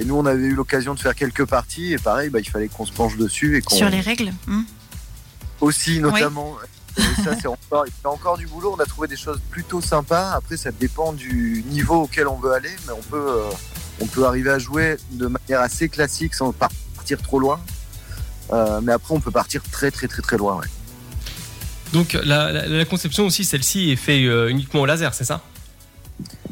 Et 0.01 0.05
nous, 0.05 0.15
on 0.17 0.27
avait 0.27 0.43
eu 0.47 0.55
l'occasion 0.55 0.95
de 0.95 1.01
faire 1.01 1.15
quelques 1.15 1.45
parties, 1.47 1.93
et 1.93 1.99
pareil, 1.99 2.31
bah, 2.31 2.39
il 2.41 2.49
fallait 2.49 2.69
qu'on 2.69 2.87
se 2.87 2.93
penche 2.93 3.17
dessus 3.17 3.57
et 3.57 3.63
qu'on. 3.63 3.75
Sur 3.75 3.89
les 3.91 4.01
règles. 4.01 4.33
hmm. 4.47 4.63
Aussi, 5.61 5.99
notamment. 6.01 6.57
Et 6.99 7.23
ça, 7.23 7.31
c'est 7.41 7.47
encore, 7.47 7.85
il 7.87 7.91
y 7.91 8.07
a 8.07 8.11
encore 8.11 8.37
du 8.39 8.49
boulot. 8.49 8.75
On 8.77 8.81
a 8.83 8.85
trouvé 8.85 9.07
des 9.07 9.17
choses 9.17 9.41
plutôt 9.51 9.81
sympas. 9.81 10.33
Après, 10.33 10.57
ça 10.57 10.73
dépend 10.73 11.13
du 11.13 11.65
niveau 11.69 11.95
auquel 12.03 12.27
on 12.27 12.37
veut 12.37 12.51
aller, 12.53 12.75
mais 12.87 12.93
on 12.93 13.03
peut, 13.03 13.25
euh, 13.29 13.51
on 14.01 14.07
peut 14.07 14.25
arriver 14.27 14.51
à 14.51 14.59
jouer 14.59 14.97
de 15.13 15.29
manière 15.29 15.61
assez 15.61 15.89
classique 15.89 16.35
sans 16.35 16.51
partir 16.53 16.77
trop 17.17 17.39
loin. 17.39 17.61
Euh, 18.53 18.81
mais 18.83 18.93
après, 18.93 19.15
on 19.15 19.21
peut 19.21 19.31
partir 19.31 19.63
très, 19.71 19.91
très, 19.91 20.09
très, 20.09 20.23
très 20.23 20.37
loin. 20.37 20.57
ouais. 20.57 20.67
Donc 21.93 22.13
la, 22.13 22.53
la- 22.53 22.67
la 22.67 22.85
conception 22.85 23.27
aussi, 23.27 23.45
celle-ci 23.45 23.91
est 23.91 23.97
faite 23.97 24.23
euh, 24.25 24.49
uniquement 24.49 24.83
au 24.83 24.87
laser, 24.87 25.15
c'est 25.15 25.25
ça? 25.25 25.41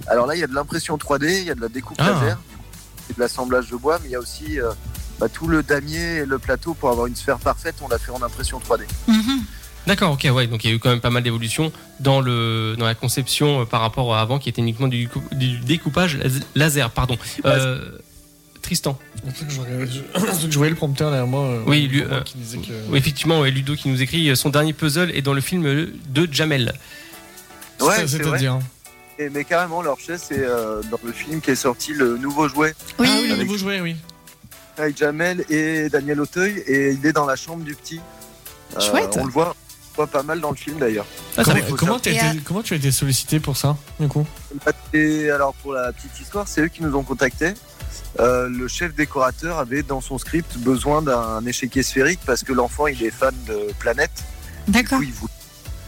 Alors 0.07 0.27
là, 0.27 0.35
il 0.35 0.41
y 0.41 0.45
a 0.45 0.47
de 0.47 0.55
l'impression 0.55 0.97
3D, 0.97 1.41
il 1.41 1.45
y 1.45 1.51
a 1.51 1.55
de 1.55 1.61
la 1.61 1.69
découpe 1.69 1.97
Ah. 2.01 2.11
laser, 2.11 2.39
et 3.11 3.13
de 3.15 3.21
l'assemblage 3.21 3.69
de 3.69 3.77
bois, 3.77 3.99
mais 4.03 4.09
il 4.09 4.13
y 4.13 4.15
a 4.15 4.19
aussi 4.21 4.61
euh, 4.61 4.71
bah, 5.19 5.29
tout 5.29 5.47
le 5.49 5.63
damier 5.63 6.17
et 6.19 6.25
le 6.27 6.39
plateau 6.39 6.75
pour 6.75 6.91
avoir 6.91 7.07
une 7.07 7.17
sphère 7.17 7.39
parfaite. 7.39 7.75
On 7.83 7.89
l'a 7.89 7.99
fait 7.99 8.13
en 8.13 8.23
impression 8.23 8.59
3D. 8.61 8.83
Mhm. 9.09 9.43
D'accord, 9.87 10.13
ok, 10.13 10.27
ouais. 10.35 10.47
Donc 10.49 10.65
il 10.65 10.71
y 10.71 10.73
a 10.73 10.77
eu 10.77 10.79
quand 10.81 10.91
même 10.91 11.01
pas 11.01 11.11
mal 11.11 11.23
d'évolutions 11.23 11.71
dans 12.01 12.21
le 12.21 12.75
dans 12.79 12.87
la 12.87 12.95
conception 12.97 13.65
par 13.67 13.81
rapport 13.83 14.15
à 14.17 14.21
avant 14.21 14.39
qui 14.41 14.49
était 14.49 14.61
uniquement 14.61 14.89
du, 14.89 15.09
coup- 15.09 15.23
du 15.33 15.59
découpage 15.61 16.17
las- 16.19 16.41
laser, 16.57 16.91
pardon. 16.91 17.17
Euh, 17.45 17.81
Tristan. 18.67 18.99
Je 19.49 20.57
voyais- 20.59 20.71
le 20.71 20.75
prompteur 20.77 21.11
derrière 21.11 21.29
moi. 21.29 21.45
euh, 21.45 21.63
Oui, 21.69 21.87
lui, 21.87 22.03
euh, 22.03 22.21
qui 22.23 22.37
disait 22.39 22.59
que. 22.59 22.73
Oui, 22.89 22.99
effectivement, 22.99 23.41
ouais, 23.41 23.53
Ludo 23.53 23.77
qui 23.77 23.89
nous 23.89 24.03
écrit 24.03 24.29
euh, 24.29 24.35
son 24.35 24.51
dernier 24.51 24.73
puzzle 24.73 25.13
est 25.15 25.23
dans 25.23 25.35
le 25.35 25.41
film 25.41 25.63
de 26.09 26.29
Jamel. 26.33 26.75
Ouais, 27.81 27.95
C'est- 27.95 28.09
c'est 28.09 28.25
C'est-à-dire. 28.25 28.59
Et, 29.21 29.31
mais 29.31 29.45
carrément, 29.45 29.83
leur 29.83 30.01
chef, 30.01 30.21
c'est 30.29 30.41
euh, 30.41 30.83
dans 30.91 30.99
le 31.05 31.13
film 31.13 31.41
qui 31.41 31.53
est 31.53 31.55
sorti, 31.55 31.95
le 31.95 32.19
nouveau 32.19 32.49
jouet. 32.49 32.75
Oui, 32.99 33.07
Ah 33.09 33.19
oui, 33.23 33.29
le 33.29 33.37
nouveau 33.37 33.57
jouet, 33.57 33.81
oui. 33.81 33.95
avec 34.79 34.99
Jamel 34.99 35.45
et 35.49 35.89
Daniel 35.89 36.21
Auteuil 36.21 36.59
et 36.67 36.91
il 36.91 37.07
est 37.07 37.13
dans 37.13 37.25
la 37.25 37.37
chambre 37.37 37.63
du 37.65 37.75
petit. 37.77 38.01
Euh, 38.77 38.81
Chouette. 38.81 39.17
On 39.17 39.25
le 39.27 39.31
voit, 39.31 39.55
pas 40.13 40.23
mal 40.25 40.41
dans 40.41 40.51
le 40.51 40.57
film 40.57 40.79
d'ailleurs. 40.79 41.07
Ah, 41.39 41.43
comment, 41.79 41.97
été- 41.99 42.19
tu 42.65 42.75
as 42.75 42.77
été 42.77 42.91
sollicité 42.91 43.39
pour 43.41 43.57
ça, 43.57 43.77
du 44.01 44.09
coup? 44.09 44.27
Et 44.93 45.31
alors 45.31 45.55
pour 45.63 45.73
la 45.73 45.93
petite 45.93 46.19
histoire, 46.21 46.47
c'est 46.49 46.63
eux 46.63 46.69
qui 46.69 46.83
nous 46.83 46.95
ont 46.97 47.05
contactés. 47.05 47.55
Euh, 48.21 48.49
le 48.49 48.67
chef 48.69 48.95
décorateur 48.95 49.59
avait 49.59 49.83
dans 49.83 50.01
son 50.01 50.19
script 50.19 50.57
besoin 50.59 51.03
d'un 51.03 51.45
échiquier 51.47 51.83
sphérique 51.83 52.21
parce 52.25 52.43
que 52.43 52.53
l'enfant 52.53 52.87
il 52.87 53.03
est 53.03 53.11
fan 53.11 53.35
de 53.47 53.73
planètes. 53.79 54.25
Du 54.67 54.73
D'accord. 54.73 54.99
coup 54.99 55.05
il 55.05 55.13
voulait 55.13 55.33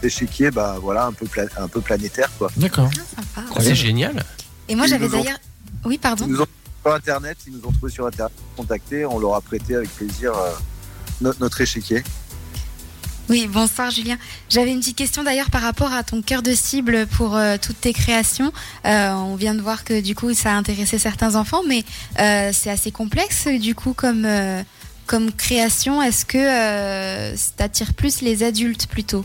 un 0.03 0.07
échiquier 0.07 0.51
bah 0.51 0.77
voilà 0.81 1.05
un 1.07 1.13
peu 1.13 1.25
pla- 1.25 1.45
un 1.57 1.67
peu 1.67 1.81
planétaire 1.81 2.29
quoi. 2.37 2.49
D'accord. 2.57 2.89
Ah, 2.95 3.21
sympa. 3.35 3.47
Ah, 3.55 3.61
c'est 3.61 3.75
génial. 3.75 4.23
Et 4.67 4.75
moi, 4.75 4.85
j'avais 4.87 5.07
ont- 5.07 5.09
d'ailleurs. 5.23 5.39
Oui, 5.85 5.97
pardon. 5.97 6.25
Ils 6.27 6.33
nous 6.33 6.41
ont 6.41 6.47
sur 6.83 6.93
internet, 6.93 7.37
ils 7.47 7.53
nous 7.53 7.67
ont 7.67 7.71
trouvé 7.71 7.91
sur 7.91 8.05
internet, 8.05 8.31
contacté, 8.55 9.05
on 9.05 9.17
leur 9.19 9.33
a 9.35 9.41
prêté 9.41 9.75
avec 9.75 9.89
plaisir 9.95 10.31
euh, 10.37 10.51
no- 11.21 11.33
notre 11.39 11.59
échiquier. 11.61 12.03
Oui, 13.29 13.47
bonsoir 13.47 13.91
Julien. 13.91 14.17
J'avais 14.49 14.71
une 14.71 14.79
petite 14.79 14.97
question 14.97 15.23
d'ailleurs 15.23 15.51
par 15.51 15.61
rapport 15.61 15.93
à 15.93 16.03
ton 16.03 16.21
cœur 16.23 16.41
de 16.41 16.53
cible 16.53 17.05
pour 17.05 17.35
euh, 17.35 17.57
toutes 17.61 17.79
tes 17.79 17.93
créations. 17.93 18.51
Euh, 18.85 19.11
on 19.11 19.35
vient 19.35 19.53
de 19.53 19.61
voir 19.61 19.83
que 19.83 20.01
du 20.01 20.15
coup 20.15 20.33
ça 20.33 20.53
a 20.53 20.55
intéressé 20.55 20.97
certains 20.97 21.35
enfants, 21.35 21.61
mais 21.67 21.83
euh, 22.19 22.49
c'est 22.51 22.71
assez 22.71 22.91
complexe 22.91 23.47
du 23.47 23.75
coup 23.75 23.93
comme, 23.93 24.25
euh, 24.25 24.63
comme 25.05 25.31
création. 25.31 26.01
Est-ce 26.01 26.25
que 26.25 26.39
euh, 26.39 27.35
ça 27.35 27.51
attire 27.59 27.93
plus 27.93 28.21
les 28.21 28.41
adultes 28.41 28.87
plutôt? 28.87 29.23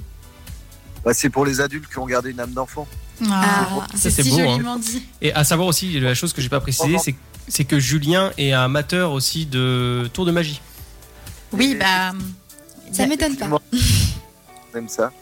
Bah, 1.02 1.14
c'est 1.14 1.30
pour 1.30 1.46
les 1.46 1.62
adultes 1.62 1.88
qui 1.90 1.98
ont 1.98 2.06
gardé 2.06 2.30
une 2.30 2.40
âme 2.40 2.52
d'enfant. 2.52 2.86
Ah, 3.30 3.68
Ah, 3.80 3.86
c'est 3.94 4.10
si 4.10 4.28
beau, 4.28 4.40
hein. 4.40 4.46
joliment 4.52 4.76
dit. 4.76 5.02
Et 5.22 5.32
à 5.32 5.44
savoir 5.44 5.66
aussi, 5.68 5.98
la 5.98 6.14
chose 6.14 6.34
que 6.34 6.42
j'ai 6.42 6.48
pas 6.50 6.60
précisé, 6.60 6.96
c'est 7.48 7.64
que 7.64 7.78
Julien 7.78 8.32
est 8.36 8.52
un 8.52 8.64
amateur 8.64 9.12
aussi 9.12 9.46
de 9.46 10.10
tour 10.12 10.26
de 10.26 10.30
magie. 10.30 10.60
Oui, 11.52 11.74
bah. 11.78 12.12
Ça 12.92 13.06
m'étonne 13.06 13.36
pas. 13.36 13.46
On 14.74 14.78
aime 14.78 14.88
ça. 14.88 15.12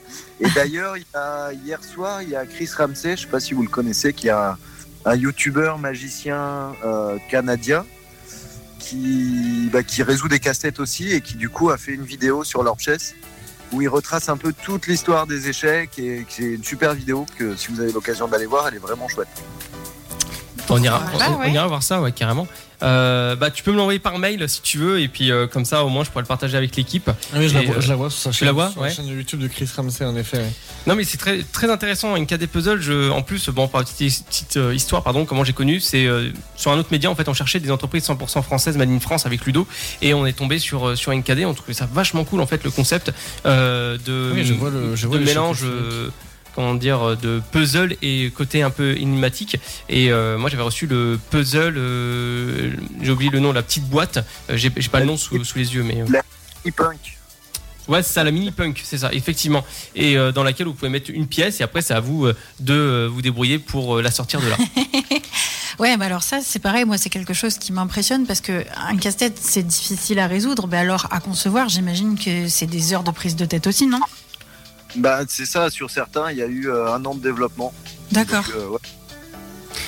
Et 0.41 0.49
d'ailleurs, 0.51 0.97
hier 0.97 1.85
soir, 1.85 2.23
il 2.23 2.31
y 2.31 2.37
a 2.37 2.47
Chris 2.47 2.71
Ramsey, 2.77 3.17
je 3.17 3.23
sais 3.23 3.29
pas 3.29 3.41
si 3.41 3.55
vous 3.55 3.63
le 3.63 3.69
connaissez, 3.69 4.13
qui 4.13 4.29
est 4.29 4.31
un, 4.31 4.57
un 5.05 5.15
youtubeur 5.15 5.79
magicien 5.79 6.75
euh, 6.85 7.19
canadien 7.31 7.85
qui, 8.79 9.69
bah, 9.73 9.83
qui 9.83 10.03
résout 10.03 10.29
des 10.29 10.39
casse-têtes 10.39 10.81
aussi 10.81 11.13
et 11.13 11.21
qui 11.21 11.37
du 11.37 11.49
coup 11.49 11.71
a 11.71 11.79
fait 11.79 11.93
une 11.93 12.05
vidéo 12.05 12.45
sur 12.45 12.63
leur 12.63 12.79
chess 12.79 13.15
où 13.73 13.81
il 13.81 13.89
retrace 13.89 14.29
un 14.29 14.37
peu 14.37 14.53
toute 14.53 14.87
l'histoire 14.87 15.27
des 15.27 15.49
échecs 15.49 15.99
et 15.99 16.27
c'est 16.29 16.43
une 16.43 16.65
super 16.65 16.95
vidéo 16.95 17.25
que 17.39 17.57
si 17.57 17.69
vous 17.69 17.81
avez 17.81 17.93
l'occasion 17.93 18.29
d'aller 18.29 18.47
voir, 18.47 18.69
elle 18.69 18.75
est 18.75 18.79
vraiment 18.79 19.09
chouette. 19.09 19.29
On 20.73 20.83
ira, 20.83 21.01
Pourquoi 21.01 21.27
pas, 21.27 21.39
on, 21.45 21.53
ira 21.53 21.67
voir 21.67 21.83
ça, 21.83 22.01
ouais, 22.01 22.13
carrément. 22.13 22.47
Euh, 22.83 23.37
bah, 23.37 23.51
tu 23.53 23.63
peux 23.63 23.71
me 23.71 23.77
l'envoyer 23.77 24.01
par 24.01 24.19
mail 24.19 24.49
si 24.49 24.61
tu 24.61 24.79
veux, 24.79 25.01
et 25.01 25.07
puis 25.07 25.31
euh, 25.31 25.47
comme 25.47 25.65
ça, 25.65 25.85
au 25.85 25.89
moins, 25.89 26.03
je 26.03 26.11
pourrais 26.11 26.23
le 26.23 26.27
partager 26.27 26.57
avec 26.57 26.75
l'équipe. 26.75 27.09
Ah 27.09 27.37
oui, 27.39 27.49
je, 27.49 27.55
la 27.55 27.63
vois, 27.63 27.77
euh, 27.77 27.81
je 27.81 27.89
la 27.89 27.95
vois 27.95 28.11
sur 28.11 28.19
sa 28.21 28.33
chaîne. 28.33 28.47
la 28.47 28.53
vois? 28.53 28.71
sur 28.71 28.81
Ouais. 28.81 28.89
la 28.89 28.95
chaîne 28.95 29.07
de 29.07 29.13
YouTube 29.15 29.39
de 29.41 29.47
Chris 29.47 29.69
Ramsey, 29.77 30.05
en 30.05 30.17
effet. 30.17 30.39
ouais. 30.39 30.51
Non, 30.89 30.97
mais 30.97 31.05
c'est 31.05 31.17
très, 31.17 31.43
très 31.45 31.71
intéressant. 31.71 32.17
NKD 32.17 32.49
Puzzle, 32.49 32.81
je, 32.81 33.11
en 33.11 33.23
plus, 33.23 33.51
bon, 33.51 33.69
par 33.69 33.85
petite, 33.85 34.27
petite 34.27 34.57
euh, 34.57 34.75
histoire, 34.75 35.05
pardon, 35.05 35.25
comment 35.25 35.45
j'ai 35.45 35.53
connu, 35.53 35.79
c'est 35.79 36.09
sur 36.57 36.73
un 36.73 36.79
autre 36.79 36.89
média, 36.91 37.09
en 37.09 37.15
fait, 37.15 37.29
on 37.29 37.35
cherchait 37.35 37.61
des 37.61 37.71
entreprises 37.71 38.09
100% 38.09 38.43
françaises, 38.43 38.77
Made 38.77 38.91
in 38.91 38.99
France 38.99 39.27
avec 39.27 39.45
Ludo, 39.47 39.67
et 40.01 40.13
on 40.13 40.27
est 40.27 40.33
tombé 40.33 40.59
sur, 40.59 40.99
sur 40.99 41.13
NKD. 41.15 41.45
On 41.45 41.55
trouvait 41.55 41.75
ça 41.75 41.89
vachement 41.93 42.25
cool, 42.25 42.41
en 42.41 42.47
fait, 42.47 42.65
le 42.65 42.71
concept 42.73 43.13
de, 43.45 44.33
Oui, 44.35 44.45
je 44.45 44.55
vois 44.55 44.71
le, 44.71 44.97
je 44.97 45.07
vois 45.07 45.19
de 45.19 45.23
les 45.23 45.27
mélange. 45.27 45.59
chiffres. 45.59 46.11
Euh, 46.53 46.55
comment 46.55 46.75
dire 46.75 47.17
de 47.17 47.43
puzzle 47.53 47.97
et 48.03 48.31
côté 48.31 48.63
un 48.63 48.71
peu 48.71 48.97
énigmatique 48.97 49.57
et 49.89 50.11
euh, 50.13 50.39
moi 50.39 50.51
j'avais 50.51 50.63
reçu 50.63 50.87
le 50.87 51.19
puzzle 51.31 51.75
euh, 51.77 52.73
j'ai 53.01 53.11
oublié 53.11 53.31
le 53.31 53.41
nom 53.41 53.53
la 53.53 53.63
petite 53.63 53.89
boîte 53.89 54.19
Euh, 54.51 54.57
j'ai 54.57 54.71
pas 54.71 55.01
le 55.01 55.07
nom 55.07 55.17
sous, 55.17 55.45
sous 55.45 55.59
les 55.59 55.75
yeux 55.75 55.83
mais 55.83 56.03
euh, 56.03 56.69
E-Punk. 56.69 57.19
Ouais, 57.89 58.03
c'est 58.05 58.13
ça, 58.13 58.23
la 58.23 58.31
mini 58.31 58.53
punk, 58.53 58.81
c'est 58.85 58.99
ça, 58.99 59.13
effectivement. 59.13 59.65
Et 59.97 60.17
euh, 60.17 60.31
dans 60.31 60.45
laquelle 60.45 60.69
vous 60.69 60.73
pouvez 60.73 60.89
mettre 60.89 61.11
une 61.11 61.27
pièce 61.27 61.61
et 61.61 61.65
après 61.65 61.83
c'est 61.83 61.95
à 61.95 61.99
vous 62.01 62.27
euh, 62.27 62.37
de 62.61 62.75
euh, 62.75 63.09
vous 63.13 63.23
débrouiller 63.23 63.59
pour 63.59 63.99
euh, 63.99 64.03
la 64.03 64.13
sortir 64.13 64.41
de 64.41 64.49
là. 64.49 64.57
Ouais, 65.79 65.97
bah 65.97 66.05
alors 66.05 66.23
ça, 66.23 66.41
c'est 66.45 66.59
pareil. 66.59 66.85
Moi, 66.85 66.99
c'est 66.99 67.09
quelque 67.09 67.33
chose 67.33 67.57
qui 67.59 67.73
m'impressionne 67.73 68.27
parce 68.27 68.41
que 68.43 68.63
un 68.77 68.97
casse-tête, 68.97 69.39
c'est 69.41 69.67
difficile 69.67 70.19
à 70.19 70.27
résoudre. 70.27 70.69
Mais 70.69 70.77
alors, 70.77 71.09
à 71.11 71.19
concevoir, 71.19 71.71
j'imagine 71.71 72.17
que 72.19 72.47
c'est 72.47 72.67
des 72.67 72.93
heures 72.93 73.03
de 73.03 73.11
prise 73.11 73.37
de 73.37 73.47
tête 73.47 73.67
aussi, 73.67 73.87
non? 73.87 73.99
Bah, 74.97 75.21
c'est 75.29 75.47
ça, 75.47 75.71
sur 75.71 75.91
certains, 75.91 76.31
il 76.31 76.39
y 76.39 76.43
a 76.43 76.47
eu 76.47 76.69
euh, 76.69 76.93
un 76.93 77.05
an 77.05 77.15
de 77.15 77.23
développement. 77.23 77.73
D'accord. 78.11 78.45
Donc, 78.45 78.55
euh, 78.57 78.69
ouais. 78.69 78.79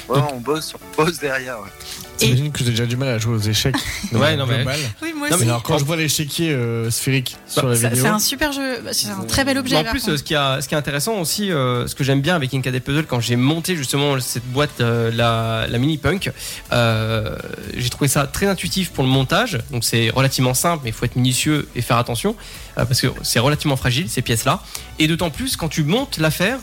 Ouais, 0.09 0.21
on 0.33 0.41
bosse, 0.41 0.75
on 0.75 1.03
bosse 1.03 1.19
derrière. 1.19 1.61
ouais. 1.61 1.69
T'imagines 2.17 2.53
que 2.53 2.59
j'ai 2.61 2.71
déjà 2.71 2.87
du 2.87 2.97
mal 2.97 3.09
à 3.09 3.19
jouer 3.19 3.35
aux 3.35 3.39
échecs. 3.39 3.77
Ouais, 4.13 4.37
non, 4.37 4.47
mais-. 4.47 4.65
Oui, 5.03 5.14
moi 5.29 5.37
Non, 5.37 5.37
Mais 5.45 5.49
alors, 5.51 5.63
quand 5.63 5.79
je 5.79 5.85
vois 5.85 5.97
l'échiquier 5.97 6.51
euh, 6.53 6.91
sphérique 6.91 7.37
sur 7.47 7.67
la 7.69 7.77
Ça- 7.77 7.89
vidéo. 7.89 8.05
C'est 8.05 8.11
un 8.11 8.19
super 8.19 8.53
jeu. 8.53 8.81
Bah, 8.85 8.91
C'est 8.93 9.09
un 9.09 9.25
très 9.25 9.45
bel 9.45 9.59
objet. 9.59 9.83
Mais 9.83 9.89
en 9.89 9.93
plus, 9.93 10.09
euh, 10.09 10.17
ce 10.17 10.23
qui, 10.23 10.35
a, 10.35 10.61
ce 10.61 10.69
qui 10.69 10.75
est 10.75 10.79
intéressant 10.79 11.15
aussi, 11.21 11.51
euh, 11.51 11.87
ce 11.87 11.95
que 11.95 12.05
j'aime 12.05 12.21
bien 12.21 12.35
avec 12.37 12.53
NKD 12.53 12.81
Puzzle, 12.81 13.07
quand 13.07 13.21
j'ai 13.21 13.37
monté 13.37 13.77
justement 13.77 14.19
cette 14.21 14.45
boîte, 14.47 14.81
euh, 14.81 15.11
la, 15.13 15.67
la 15.69 15.79
mini 15.79 15.99
punk, 15.99 16.31
euh, 16.73 17.37
j'ai 17.77 17.91
trouvé 17.91 18.09
ça 18.09 18.27
très 18.27 18.47
intuitif 18.47 18.91
pour 18.91 19.05
le 19.05 19.11
montage. 19.11 19.59
Donc 19.71 19.85
c'est 19.85 20.11
relativement 20.11 20.55
simple, 20.55 20.83
mais 20.85 20.91
il 20.91 20.93
faut 20.93 21.05
être 21.05 21.17
minutieux 21.17 21.69
et 21.75 21.83
faire 21.83 21.97
attention 21.99 22.37
euh, 22.79 22.85
parce 22.85 23.01
que 23.01 23.09
c'est 23.23 23.39
relativement 23.41 23.77
fragile 23.77 24.09
ces 24.09 24.23
pièces-là. 24.23 24.63
Et 24.99 25.07
d'autant 25.09 25.31
plus 25.31 25.57
quand 25.57 25.69
tu 25.69 25.85
montes 25.85 26.19
l'affaire, 26.19 26.61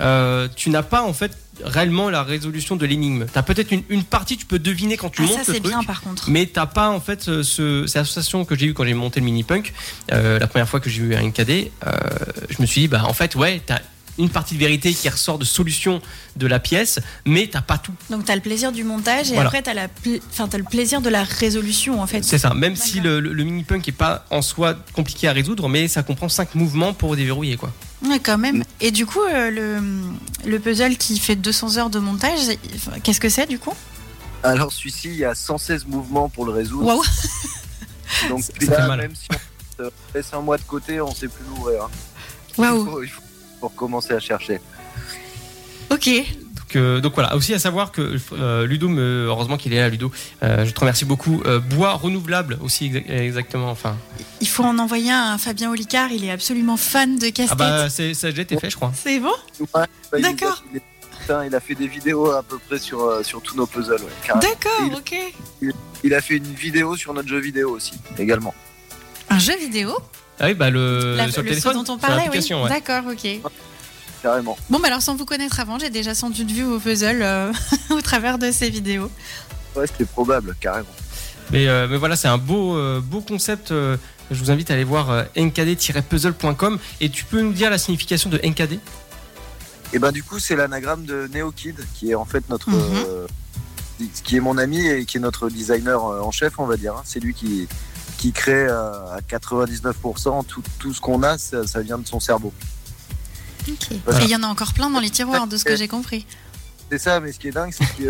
euh, 0.00 0.48
tu 0.56 0.70
n'as 0.70 0.82
pas 0.82 1.02
en 1.02 1.12
fait 1.12 1.32
réellement 1.64 2.10
la 2.10 2.22
résolution 2.22 2.76
de 2.76 2.86
l'énigme. 2.86 3.26
Tu 3.32 3.38
as 3.38 3.42
peut-être 3.42 3.70
une, 3.72 3.82
une 3.88 4.04
partie, 4.04 4.36
tu 4.36 4.46
peux 4.46 4.58
deviner 4.58 4.96
quand 4.96 5.10
tu 5.10 5.22
Ah, 5.22 5.26
montes 5.26 5.32
ça, 5.34 5.38
le 5.40 5.54
c'est 5.54 5.60
truc. 5.60 5.66
bien, 5.72 5.82
par 5.82 6.00
contre. 6.00 6.28
Mais 6.30 6.46
t'as 6.46 6.66
pas 6.66 6.90
en 6.90 7.00
fait 7.00 7.22
ce, 7.22 7.42
ce- 7.42 7.86
cette 7.86 8.02
association 8.02 8.44
que 8.44 8.56
j'ai 8.56 8.66
eu 8.66 8.74
quand 8.74 8.84
j'ai 8.84 8.94
monté 8.94 9.20
le 9.20 9.26
mini 9.26 9.42
punk, 9.44 9.72
euh, 10.12 10.38
la 10.38 10.46
première 10.46 10.68
fois 10.68 10.80
que 10.80 10.90
j'ai 10.90 11.02
eu 11.02 11.14
un 11.14 11.22
NKD, 11.22 11.70
euh, 11.86 11.90
je 12.50 12.60
me 12.60 12.66
suis 12.66 12.82
dit 12.82 12.88
bah 12.88 13.04
en 13.06 13.12
fait 13.12 13.34
ouais 13.34 13.60
t'as 13.64 13.78
une 14.18 14.28
partie 14.28 14.52
de 14.54 14.58
vérité 14.60 14.92
qui 14.92 15.08
ressort 15.08 15.38
de 15.38 15.44
solution 15.46 16.02
de 16.36 16.46
la 16.46 16.60
pièce, 16.60 17.00
mais 17.24 17.46
t'as 17.50 17.62
pas 17.62 17.78
tout. 17.78 17.94
Donc, 18.10 18.26
tu 18.26 18.30
as 18.30 18.34
le 18.34 18.42
plaisir 18.42 18.70
du 18.70 18.84
montage 18.84 19.30
et 19.30 19.34
Voilà. 19.34 19.48
après, 19.48 19.62
tu 19.62 19.70
as, 19.70 20.58
le 20.58 20.64
plaisir 20.64 21.00
de 21.00 21.08
la 21.08 21.24
résolution, 21.24 21.98
en 22.02 22.06
fait. 22.06 22.22
C'est 22.22 22.36
ça. 22.36 22.52
Même 22.52 22.76
si 22.76 23.00
le- 23.00 23.20
le 23.20 23.42
mini 23.44 23.64
punk 23.64 23.88
est 23.88 23.92
pas 23.92 24.26
en 24.28 24.42
soi 24.42 24.74
compliqué 24.92 25.28
à 25.28 25.32
résoudre, 25.32 25.66
mais 25.70 25.88
ça 25.88 26.02
comprend 26.02 26.28
cinq 26.28 26.54
mouvements 26.54 26.92
pour 26.92 27.16
déverrouiller 27.16 27.56
quoi. 27.56 27.72
Ouais, 28.04 28.18
quand 28.20 28.38
même. 28.38 28.64
Et 28.80 28.90
du 28.90 29.06
coup, 29.06 29.20
euh, 29.22 29.50
le, 29.50 29.80
le 30.48 30.58
puzzle 30.58 30.96
qui 30.96 31.18
fait 31.18 31.36
200 31.36 31.76
heures 31.78 31.90
de 31.90 31.98
montage, 32.00 32.40
qu'est-ce 33.02 33.20
que 33.20 33.28
c'est, 33.28 33.46
du 33.46 33.58
coup? 33.58 33.74
Alors, 34.42 34.72
celui-ci, 34.72 35.08
il 35.08 35.16
y 35.16 35.24
a 35.24 35.34
116 35.34 35.86
mouvements 35.86 36.28
pour 36.28 36.44
le 36.46 36.52
résoudre. 36.52 36.84
Waouh 36.86 37.02
Donc, 38.28 38.42
là, 38.68 38.88
mal. 38.88 38.98
même 39.00 39.14
si 39.14 39.28
on 39.78 39.84
laisse 40.14 40.32
un 40.34 40.40
mois 40.40 40.58
de 40.58 40.62
côté, 40.64 41.00
on 41.00 41.14
sait 41.14 41.28
plus 41.28 41.44
l'ouvrir. 41.48 41.84
hein. 41.84 41.90
Il 42.58 42.60
Waouh 42.60 42.84
faut, 42.84 43.02
il 43.04 43.08
faut 43.08 43.22
pour 43.60 43.74
commencer 43.74 44.12
à 44.12 44.20
chercher. 44.20 44.60
Ok. 45.90 46.10
Donc, 46.78 47.02
donc 47.02 47.14
voilà. 47.14 47.36
Aussi 47.36 47.52
à 47.54 47.58
savoir 47.58 47.92
que 47.92 48.16
euh, 48.32 48.66
Ludo, 48.66 48.88
me, 48.88 49.26
heureusement 49.26 49.56
qu'il 49.56 49.72
est 49.74 49.78
là, 49.80 49.88
Ludo. 49.88 50.10
euh, 50.42 50.64
je 50.64 50.70
te 50.70 50.80
remercie 50.80 51.04
beaucoup. 51.04 51.42
Euh, 51.46 51.58
bois 51.60 51.92
renouvelable 51.92 52.58
aussi 52.62 52.88
exa- 52.90 53.10
exactement. 53.10 53.70
Enfin, 53.70 53.96
Il 54.40 54.48
faut 54.48 54.64
en 54.64 54.78
envoyer 54.78 55.10
un 55.10 55.34
à 55.34 55.38
Fabien 55.38 55.70
Olicard, 55.70 56.10
il 56.12 56.24
est 56.24 56.30
absolument 56.30 56.76
fan 56.76 57.18
de 57.18 57.26
casse-tête. 57.28 57.48
ah 57.50 57.54
bah 57.54 57.90
c'est 57.90 58.14
ça 58.14 58.28
a 58.28 58.30
déjà 58.30 58.42
été 58.42 58.56
fait, 58.58 58.70
je 58.70 58.76
crois. 58.76 58.92
C'est 58.94 59.18
bon? 59.20 59.32
Ouais, 59.60 59.66
bah, 59.74 59.86
D'accord. 60.20 60.62
Il, 60.72 60.78
est- 60.78 60.82
putain, 61.20 61.44
il 61.44 61.54
a 61.54 61.60
fait 61.60 61.74
des 61.74 61.86
vidéos 61.88 62.30
à 62.30 62.42
peu 62.42 62.58
près 62.58 62.78
sur, 62.78 63.24
sur 63.24 63.40
tous 63.42 63.56
nos 63.56 63.66
puzzles. 63.66 63.94
ouais. 64.02 64.40
D'accord, 64.40 64.98
ok. 64.98 65.14
Il 66.04 66.14
a 66.14 66.20
fait 66.20 66.36
une 66.36 66.52
vidéo 66.54 66.96
sur 66.96 67.14
notre 67.14 67.28
jeu 67.28 67.38
vidéo 67.38 67.70
aussi, 67.70 67.92
également. 68.18 68.54
Un 69.30 69.38
jeu 69.38 69.56
vidéo? 69.56 69.96
Ah 70.40 70.46
oui, 70.46 70.54
bah 70.54 70.70
le, 70.70 71.14
La- 71.16 71.30
sur 71.30 71.42
le 71.42 71.48
le 71.48 71.54
téléphone, 71.54 71.84
dont 71.84 71.92
on 71.94 71.98
parlait, 71.98 72.28
oui. 72.32 72.52
ouais. 72.52 72.68
D'accord, 72.68 73.04
ok. 73.12 73.40
Carrément. 74.22 74.56
Bon, 74.70 74.78
bah 74.78 74.86
alors 74.88 75.02
sans 75.02 75.16
vous 75.16 75.24
connaître 75.24 75.58
avant, 75.60 75.78
j'ai 75.78 75.90
déjà 75.90 76.14
sans 76.14 76.30
doute 76.30 76.50
vu 76.50 76.62
vos 76.62 76.78
puzzles 76.78 77.22
euh, 77.22 77.52
au 77.90 78.00
travers 78.00 78.38
de 78.38 78.52
ces 78.52 78.70
vidéos. 78.70 79.10
Ouais, 79.74 79.86
c'était 79.86 80.04
probable, 80.04 80.54
carrément. 80.60 80.86
Mais, 81.50 81.66
euh, 81.66 81.88
mais 81.88 81.96
voilà, 81.96 82.14
c'est 82.16 82.28
un 82.28 82.38
beau, 82.38 82.76
euh, 82.76 83.00
beau 83.00 83.20
concept. 83.20 83.70
je 83.70 83.96
vous 84.30 84.50
invite 84.50 84.70
à 84.70 84.74
aller 84.74 84.84
voir 84.84 85.10
euh, 85.10 85.24
nkd-puzzle.com 85.36 86.78
et 87.00 87.10
tu 87.10 87.24
peux 87.24 87.40
nous 87.42 87.52
dire 87.52 87.68
la 87.70 87.78
signification 87.78 88.30
de 88.30 88.38
NKD 88.38 88.78
Et 89.92 89.98
ben 89.98 90.12
du 90.12 90.22
coup, 90.22 90.38
c'est 90.38 90.56
l'anagramme 90.56 91.04
de 91.04 91.28
NeoKid, 91.34 91.76
qui 91.94 92.10
est 92.10 92.14
en 92.14 92.24
fait 92.24 92.48
notre, 92.48 92.70
Mhm. 92.70 92.76
euh, 93.08 93.26
qui 94.24 94.36
est 94.36 94.40
mon 94.40 94.56
ami 94.56 94.86
et 94.86 95.04
qui 95.04 95.16
est 95.16 95.20
notre 95.20 95.48
designer 95.50 96.02
en 96.04 96.30
chef, 96.30 96.58
on 96.58 96.66
va 96.66 96.76
dire. 96.76 96.94
hein. 96.94 97.02
C'est 97.04 97.20
lui 97.20 97.34
qui 97.34 97.66
qui 98.18 98.30
crée 98.30 98.68
à 98.68 99.18
99% 99.28 100.44
tout, 100.46 100.62
tout 100.78 100.94
ce 100.94 101.00
qu'on 101.00 101.24
a, 101.24 101.38
ça, 101.38 101.66
ça 101.66 101.80
vient 101.80 101.98
de 101.98 102.06
son 102.06 102.20
cerveau. 102.20 102.52
Ok. 103.68 103.88
Voilà. 104.04 104.20
Et 104.20 104.24
il 104.24 104.30
y 104.30 104.36
en 104.36 104.42
a 104.42 104.46
encore 104.46 104.72
plein 104.72 104.90
dans 104.90 105.00
les 105.00 105.10
tiroirs, 105.10 105.46
de 105.46 105.56
ce 105.56 105.64
que 105.64 105.76
j'ai 105.76 105.88
compris. 105.88 106.26
C'est 106.90 106.98
ça, 106.98 107.20
mais 107.20 107.32
ce 107.32 107.38
qui 107.38 107.48
est 107.48 107.52
dingue, 107.52 107.72
c'est 107.72 107.86
qu'il 107.94 108.04
y 108.04 108.08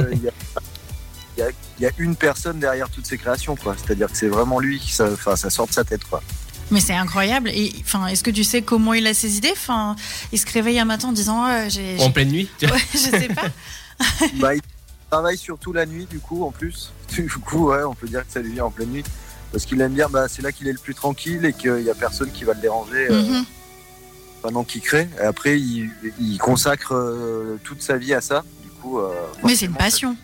a, 1.43 1.49
y 1.49 1.85
y 1.85 1.91
une 1.99 2.17
personne 2.17 2.59
derrière 2.59 2.89
toutes 2.91 3.07
ces 3.07 3.19
créations, 3.19 3.57
quoi. 3.57 3.77
C'est-à-dire 3.77 4.11
que 4.11 4.17
c'est 4.17 4.29
vraiment 4.29 4.59
lui 4.59 4.79
qui, 4.79 4.93
ça, 4.93 5.09
enfin, 5.13 5.37
ça 5.37 5.51
sort 5.51 5.67
de 5.67 5.73
sa 5.73 5.85
tête, 5.85 6.05
quoi. 6.05 6.23
Mais 6.71 6.81
c'est 6.81 6.95
incroyable. 6.95 7.51
Et 7.51 7.73
enfin, 7.81 8.07
est-ce 8.07 8.23
que 8.25 8.31
tu 8.31 8.45
sais 8.45 8.63
comment 8.63 8.95
il 8.95 9.07
a 9.07 9.15
ses 9.15 9.37
idées? 9.37 9.53
Enfin, 9.53 9.95
il 10.33 10.39
se 10.39 10.51
réveille 10.51 10.79
un 10.81 10.85
matin 10.85 11.09
en 11.09 11.13
disant 11.13 11.45
ouais, 11.45 11.69
j'ai, 11.69 11.99
en 12.01 12.11
pleine 12.11 12.31
nuit 12.31 12.49
ouais, 12.63 12.69
je 12.93 12.99
sais 12.99 13.29
pas. 13.29 13.49
Bah, 14.41 14.55
il 14.55 14.63
travaille 15.11 15.37
surtout 15.39 15.73
la 15.73 15.87
nuit, 15.87 16.07
du 16.07 16.19
coup, 16.19 16.45
en 16.45 16.51
plus. 16.51 16.93
Du 17.15 17.29
coup, 17.29 17.69
ouais, 17.69 17.83
on 17.85 17.95
peut 17.95 18.09
dire 18.09 18.27
que 18.27 18.33
ça 18.33 18.41
lui 18.41 18.53
vient 18.53 18.65
en 18.65 18.71
pleine 18.71 18.89
nuit. 18.89 19.05
Parce 19.53 19.67
qu'il 19.67 19.81
aime 19.83 19.93
bien, 19.93 20.09
bah, 20.09 20.27
c'est 20.29 20.41
là 20.41 20.51
qu'il 20.51 20.67
est 20.67 20.73
le 20.73 20.79
plus 20.79 20.95
tranquille 20.95 21.45
et 21.45 21.53
qu'il 21.53 21.75
n'y 21.75 21.91
a 21.91 21.95
personne 21.95 22.33
qui 22.33 22.45
va 22.45 22.55
le 22.55 22.61
déranger 22.61 23.09
euh, 23.11 23.23
Mhm. 23.23 23.45
Pendant 24.43 24.65
qu'il 24.65 24.81
crée. 24.81 25.09
Et 25.21 25.25
après, 25.25 25.59
il, 25.59 25.91
il 26.21 26.39
consacre 26.39 26.95
euh, 26.95 27.59
toute 27.65 27.81
sa 27.83 27.97
vie 27.97 28.13
à 28.15 28.21
ça. 28.21 28.45
Du 28.63 28.69
coup, 28.81 28.99
euh, 28.99 29.11
Mais 29.45 29.55
c'est 29.57 29.67
une 29.67 29.75
passion. 29.75 30.17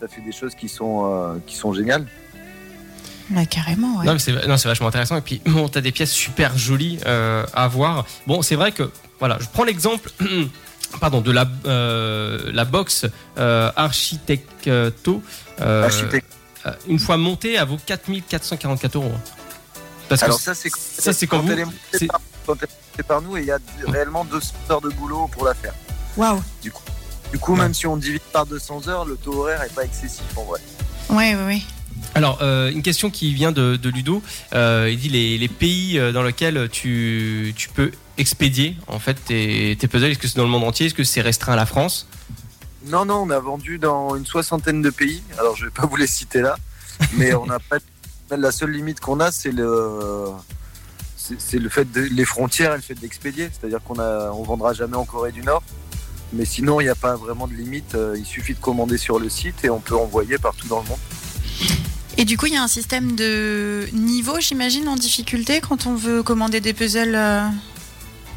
Ça, 0.00 0.06
ça 0.06 0.14
fait 0.14 0.20
des 0.20 0.32
choses 0.32 0.54
qui 0.54 0.68
sont, 0.68 1.10
euh, 1.10 1.38
qui 1.46 1.56
sont 1.56 1.72
géniales. 1.72 2.06
Bah, 3.30 3.44
carrément, 3.46 3.98
ouais. 3.98 4.06
Non, 4.06 4.18
c'est 4.18 4.32
non, 4.46 4.56
c'est 4.56 4.68
vachement 4.68 4.88
intéressant. 4.88 5.16
Et 5.16 5.20
puis, 5.20 5.40
bon, 5.46 5.68
t'as 5.68 5.80
des 5.80 5.92
pièces 5.92 6.12
super 6.12 6.56
jolies 6.58 6.98
euh, 7.06 7.44
à 7.54 7.66
voir. 7.68 8.04
Bon, 8.26 8.42
c'est 8.42 8.56
vrai 8.56 8.72
que, 8.72 8.90
voilà, 9.18 9.38
je 9.40 9.46
prends 9.52 9.64
l'exemple. 9.64 10.10
Pardon, 11.00 11.20
de 11.20 11.32
la, 11.32 11.48
euh, 11.66 12.50
la 12.52 12.64
box 12.64 13.06
euh, 13.38 13.72
Architecto. 13.74 15.20
euh, 15.60 15.84
Architecte. 15.84 16.32
euh, 16.64 16.70
une 16.86 17.00
fois 17.00 17.16
montée, 17.16 17.54
elle 17.54 17.66
vaut 17.66 17.78
4444 17.84 18.94
euros. 18.96 19.10
Parce 20.08 20.20
que 20.20 20.26
Alors 20.26 20.38
ça, 20.38 20.54
c'est 20.54 20.70
ça, 20.70 21.12
c'est 21.12 21.26
quand 21.26 21.40
vous- 21.40 21.50
elle 21.50 21.58
est 21.58 21.64
montée 21.64 21.76
c'est- 21.92 22.06
par, 22.06 22.20
quand 22.46 22.54
elle 22.62 22.68
est 22.68 22.85
par 23.02 23.22
nous 23.22 23.36
et 23.36 23.40
il 23.40 23.46
y 23.46 23.50
a 23.50 23.58
réellement 23.86 24.24
200 24.24 24.54
heures 24.70 24.80
de 24.80 24.90
boulot 24.90 25.28
pour 25.32 25.44
la 25.44 25.54
faire. 25.54 25.74
Waouh. 26.16 26.40
Du 26.62 26.70
coup, 26.70 26.82
Ouais. 27.54 27.58
même 27.58 27.74
si 27.74 27.86
on 27.86 27.96
divise 27.96 28.20
par 28.32 28.46
200 28.46 28.88
heures, 28.88 29.04
le 29.04 29.16
taux 29.16 29.40
horaire 29.42 29.62
est 29.62 29.74
pas 29.74 29.84
excessif 29.84 30.22
en 30.36 30.44
vrai. 30.44 30.60
Ouais, 31.10 31.34
ouais, 31.34 31.44
ouais. 31.44 31.60
Alors, 32.14 32.38
euh, 32.40 32.70
une 32.70 32.82
question 32.82 33.10
qui 33.10 33.34
vient 33.34 33.52
de, 33.52 33.76
de 33.76 33.88
Ludo. 33.90 34.22
Euh, 34.54 34.88
il 34.90 34.98
dit 34.98 35.08
les, 35.08 35.36
les 35.36 35.48
pays 35.48 35.98
euh, 35.98 36.12
dans 36.12 36.22
lesquels 36.22 36.68
tu, 36.70 37.52
tu 37.56 37.68
peux 37.68 37.90
expédier 38.16 38.76
en 38.86 38.98
fait 38.98 39.14
tes, 39.24 39.76
tes 39.78 39.88
puzzles. 39.88 40.12
Est-ce 40.12 40.18
que 40.18 40.28
c'est 40.28 40.36
dans 40.36 40.44
le 40.44 40.48
monde 40.50 40.64
entier? 40.64 40.86
Est-ce 40.86 40.94
que 40.94 41.04
c'est 41.04 41.20
restreint 41.20 41.52
à 41.54 41.56
la 41.56 41.66
France? 41.66 42.06
Non, 42.86 43.04
non, 43.04 43.16
on 43.26 43.30
a 43.30 43.38
vendu 43.40 43.78
dans 43.78 44.14
une 44.16 44.24
soixantaine 44.26 44.80
de 44.80 44.90
pays. 44.90 45.22
Alors, 45.38 45.56
je 45.56 45.64
vais 45.66 45.70
pas 45.72 45.84
vous 45.86 45.96
les 45.96 46.06
citer 46.06 46.40
là, 46.40 46.56
mais 47.14 47.34
on 47.34 47.46
n'a 47.46 47.58
pas. 47.58 47.76
La 48.36 48.50
seule 48.52 48.70
limite 48.70 49.00
qu'on 49.00 49.20
a, 49.20 49.30
c'est 49.32 49.52
le. 49.52 50.30
C'est 51.38 51.58
le 51.58 51.68
fait 51.68 51.90
de 51.90 52.00
les 52.00 52.24
frontières 52.24 52.72
et 52.72 52.76
le 52.76 52.82
fait 52.82 52.94
d'expédier. 52.94 53.48
C'est-à-dire 53.52 53.80
qu'on 53.82 53.98
a, 53.98 54.30
on 54.32 54.42
vendra 54.42 54.72
jamais 54.74 54.96
en 54.96 55.04
Corée 55.04 55.32
du 55.32 55.42
Nord. 55.42 55.62
Mais 56.32 56.44
sinon, 56.44 56.80
il 56.80 56.84
n'y 56.84 56.90
a 56.90 56.94
pas 56.96 57.14
vraiment 57.16 57.46
de 57.46 57.54
limite. 57.54 57.94
Euh, 57.94 58.14
Il 58.18 58.24
suffit 58.24 58.54
de 58.54 58.58
commander 58.60 58.98
sur 58.98 59.18
le 59.18 59.28
site 59.28 59.64
et 59.64 59.70
on 59.70 59.80
peut 59.80 59.96
envoyer 59.96 60.38
partout 60.38 60.66
dans 60.68 60.80
le 60.82 60.88
monde. 60.88 60.98
Et 62.18 62.24
du 62.24 62.36
coup, 62.36 62.46
il 62.46 62.54
y 62.54 62.56
a 62.56 62.62
un 62.62 62.68
système 62.68 63.14
de 63.14 63.86
niveau, 63.92 64.40
j'imagine, 64.40 64.88
en 64.88 64.96
difficulté 64.96 65.60
quand 65.60 65.86
on 65.86 65.94
veut 65.94 66.22
commander 66.22 66.60
des 66.60 66.72
puzzles. 66.72 67.14
euh, 67.14 67.46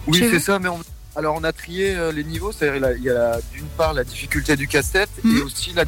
Oui, 0.08 0.20
c'est 0.20 0.40
ça. 0.40 0.60
Mais 0.60 0.68
on... 0.70 0.80
alors, 1.16 1.36
on 1.40 1.44
a 1.44 1.52
trié 1.54 1.96
euh, 1.96 2.12
les 2.12 2.24
niveaux. 2.24 2.52
C'est-à-dire, 2.52 2.92
il 2.98 3.04
y 3.04 3.10
a- 3.10 3.40
d'une 3.54 3.66
part 3.78 3.94
la 3.94 4.04
difficulté 4.04 4.56
du 4.56 4.68
casse-tête 4.68 5.10
Mhm. 5.24 5.38
et 5.38 5.42
aussi 5.42 5.74
la 5.74 5.86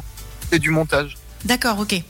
c'est 0.50 0.58
du 0.58 0.70
montage. 0.70 1.16
D'accord, 1.44 1.78
ok. 1.78 2.02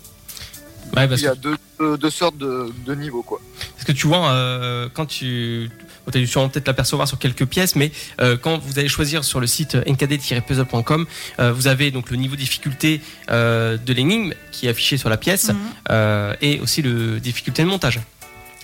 Ouais, 0.96 1.08
parce 1.08 1.20
Il 1.20 1.24
y 1.24 1.26
a 1.28 1.32
que, 1.34 1.38
deux, 1.38 1.56
deux, 1.80 1.96
deux 1.96 2.10
sortes 2.10 2.36
de, 2.38 2.70
de 2.86 2.94
niveaux 2.94 3.22
quoi. 3.22 3.40
parce 3.74 3.84
que 3.84 3.92
tu 3.92 4.06
vois, 4.06 4.28
euh, 4.30 4.88
quand 4.92 5.06
tu. 5.06 5.70
Tu 6.10 6.18
as 6.18 6.20
dû 6.20 6.26
sûrement 6.26 6.48
peut-être 6.48 6.66
l'apercevoir 6.66 7.06
sur 7.06 7.16
quelques 7.16 7.46
pièces, 7.46 7.76
mais 7.76 7.92
euh, 8.20 8.36
quand 8.36 8.58
vous 8.58 8.78
allez 8.80 8.88
choisir 8.88 9.22
sur 9.22 9.38
le 9.38 9.46
site 9.46 9.76
nkd-puzzle.com, 9.76 11.06
euh, 11.38 11.52
vous 11.52 11.68
avez 11.68 11.92
donc 11.92 12.10
le 12.10 12.16
niveau 12.16 12.34
de 12.34 12.40
difficulté 12.40 13.00
euh, 13.30 13.76
de 13.76 13.92
l'énigme 13.92 14.34
qui 14.50 14.66
est 14.66 14.70
affiché 14.70 14.96
sur 14.96 15.08
la 15.08 15.16
pièce 15.16 15.50
Mhm. 15.50 15.56
euh, 15.92 16.34
et 16.40 16.58
aussi 16.58 16.82
le 16.82 17.20
difficulté 17.20 17.62
de 17.62 17.68
montage. 17.68 18.00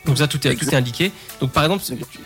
Donc 0.05 0.17
ça, 0.19 0.27
tout 0.29 0.47
est, 0.47 0.55
tout 0.55 0.69
est 0.69 0.75
indiqué. 0.77 1.13
Donc 1.41 1.51
par 1.53 1.65
exemple, 1.65 1.83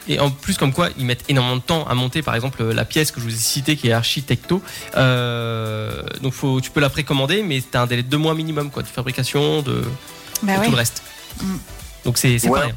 et 0.09 0.21
en 0.21 0.31
plus 0.31 0.57
comme 0.57 0.73
quoi 0.73 0.91
ils 0.99 1.05
mettent 1.07 1.25
énormément 1.29 1.57
de 1.57 1.62
temps 1.62 1.87
à 1.87 1.95
monter, 1.95 2.23
par 2.23 2.35
exemple 2.35 2.62
la 2.64 2.85
pièce 2.85 3.11
que 3.11 3.21
je 3.21 3.25
vous 3.25 3.35
ai 3.35 3.38
citée 3.38 3.76
qui 3.76 3.88
est 3.88 3.93
Architecto. 3.93 4.62
Euh, 4.97 6.02
donc 6.21 6.33
faut, 6.33 6.61
tu 6.61 6.71
peux 6.71 6.81
la 6.81 6.91
précommander, 6.91 7.43
mais 7.43 7.61
tu 7.61 7.76
as 7.76 7.83
un 7.83 7.87
délai 7.87 8.02
de 8.02 8.09
deux 8.09 8.19
mois 8.19 8.35
minimum 8.35 8.71
quoi, 8.71 8.83
de 8.83 8.88
fabrication, 8.88 9.62
de, 9.62 9.83
Bah 10.43 10.55
de 10.55 10.59
ouais. 10.61 10.64
tout 10.67 10.71
le 10.71 10.76
reste. 10.76 11.02
Mm. 11.41 11.57
Donc 12.05 12.19
c'est 12.19 12.43
Ouais. 12.47 12.50
pas 12.61 12.67
rien. 12.67 12.75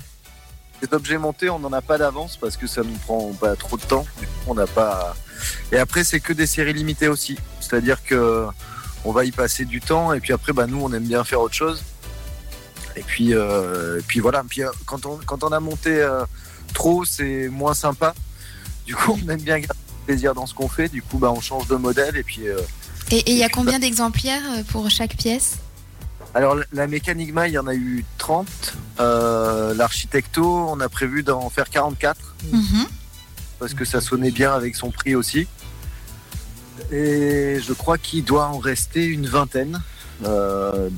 Les 0.82 0.88
objets 0.94 1.18
montés, 1.18 1.50
on 1.50 1.60
n'en 1.60 1.72
a 1.74 1.82
pas 1.82 1.98
d'avance 1.98 2.38
parce 2.38 2.58
que 2.58 2.68
ça 2.68 2.82
nous 2.84 2.98
prend 3.06 3.32
pas 3.34 3.56
trop 3.56 3.78
de 3.78 3.82
temps. 3.84 4.06
On 4.46 4.54
n'a 4.54 4.68
pas. 4.68 5.16
Et 5.72 5.78
après, 5.78 6.04
c'est 6.04 6.20
que 6.20 6.34
des 6.34 6.48
séries 6.48 6.74
limitées 6.74 7.08
aussi. 7.08 7.38
C'est-à-dire 7.60 8.04
que 8.04 8.46
on 9.06 9.12
va 9.12 9.24
y 9.24 9.32
passer 9.32 9.66
du 9.66 9.80
temps 9.82 10.14
et 10.14 10.20
puis 10.20 10.34
après, 10.34 10.52
bah, 10.52 10.68
nous, 10.68 10.82
on 10.84 10.92
aime 10.94 11.06
bien 11.06 11.24
faire 11.24 11.42
autre 11.42 11.54
chose. 11.56 11.84
Et 12.98 13.02
puis, 13.04 13.34
euh, 13.34 14.00
et 14.00 14.02
puis 14.04 14.20
voilà. 14.20 14.44
Puis, 14.48 14.64
euh, 14.64 14.70
quand, 14.86 15.06
on, 15.06 15.18
quand 15.26 15.44
on 15.44 15.50
a 15.50 15.60
monté 15.60 15.90
euh, 16.02 16.24
trop, 16.74 17.04
c'est 17.06 17.50
moins 17.50 17.74
sympa. 17.74 18.14
Du 18.86 18.96
coup, 18.96 19.18
on 19.26 19.30
aime 19.30 19.42
bien 19.42 19.60
garder 19.60 19.80
plaisir 20.06 20.34
dans 20.34 20.46
ce 20.46 20.54
qu'on 20.54 20.70
fait. 20.70 20.88
Du 20.90 21.02
coup, 21.02 21.18
bah, 21.18 21.32
on 21.32 21.42
change 21.42 21.68
de 21.68 21.76
modèle 21.76 22.16
et 22.16 22.24
puis. 22.24 22.48
euh, 22.48 22.60
Et 23.12 23.24
il 23.32 23.38
y 23.38 23.44
a 23.44 23.50
combien 23.50 23.80
d'exemplaires 23.80 24.44
euh, 24.58 24.64
pour 24.64 24.90
chaque 24.90 25.16
pièce? 25.18 25.58
Alors, 26.34 26.58
la- 26.74 26.88
Mécanigma, 26.88 27.48
il 27.48 27.54
y 27.54 27.58
en 27.58 27.68
a 27.68 27.74
eu 27.74 28.06
30. 28.18 28.48
Euh, 29.00 29.74
L'architecto, 29.74 30.44
on 30.70 30.80
a 30.82 30.90
prévu 30.90 31.24
d'en 31.24 31.50
faire 31.50 31.70
44 31.70 32.36
Mhm. 32.52 32.86
parce 33.60 33.74
que 33.74 33.86
ça 33.86 34.00
sonnait 34.02 34.32
bien 34.32 34.54
avec 34.54 34.76
son 34.76 34.92
prix 34.92 35.16
aussi. 35.16 35.48
Et 36.92 37.60
je 37.66 37.74
crois 37.74 37.98
qu'il 37.98 38.24
doit 38.24 38.48
en 38.48 38.58
rester 38.60 39.06
une 39.06 39.28
vingtaine 39.28 39.82
euh, 40.24 40.90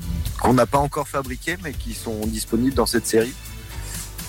qu'on 0.41 0.53
n'a 0.53 0.65
pas 0.65 0.77
encore 0.77 1.07
fabriqués 1.07 1.57
mais 1.63 1.74
qui 1.74 1.93
sont 1.93 2.19
disponibles 2.27 2.75
dans 2.75 2.86
cette 2.86 3.07
série. 3.07 3.33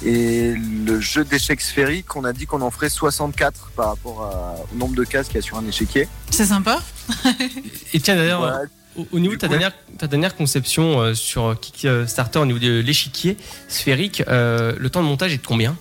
Et 0.04 0.54
le 0.54 1.00
jeu 1.00 1.24
d'échecs 1.24 1.60
sphérique, 1.60 2.14
on 2.14 2.22
a 2.24 2.32
dit 2.32 2.46
qu'on 2.46 2.62
en 2.62 2.70
ferait 2.70 2.88
64 2.88 3.70
par 3.74 3.88
rapport 3.88 4.22
à- 4.22 4.54
au 4.72 4.76
nombre 4.78 4.94
de 4.94 5.02
cases 5.02 5.26
qu'il 5.26 5.36
y 5.36 5.38
a 5.38 5.42
sur 5.42 5.56
un 5.58 5.66
échiquier. 5.66 6.06
C'est 6.30 6.46
sympa. 6.46 6.80
Et 7.92 7.98
tiens 8.00 8.14
d'ailleurs, 8.14 8.40
Voilà. 8.40 8.60
au, 8.96 9.06
au 9.10 9.18
niveau 9.18 9.34
de 9.34 9.38
ta 9.40 9.48
coup- 9.48 9.50
dernière, 9.54 9.72
ta 9.98 10.06
dernière 10.06 10.36
conception 10.36 11.00
euh, 11.00 11.14
sur 11.14 11.58
Kickstarter 11.58 12.38
au 12.38 12.46
niveau 12.46 12.60
de 12.60 12.78
l'échiquier 12.80 13.36
sphérique, 13.66 14.22
euh, 14.28 14.72
le 14.78 14.88
temps 14.88 15.02
de 15.02 15.08
montage 15.08 15.32
est 15.34 15.38
de 15.38 15.46
combien? 15.46 15.76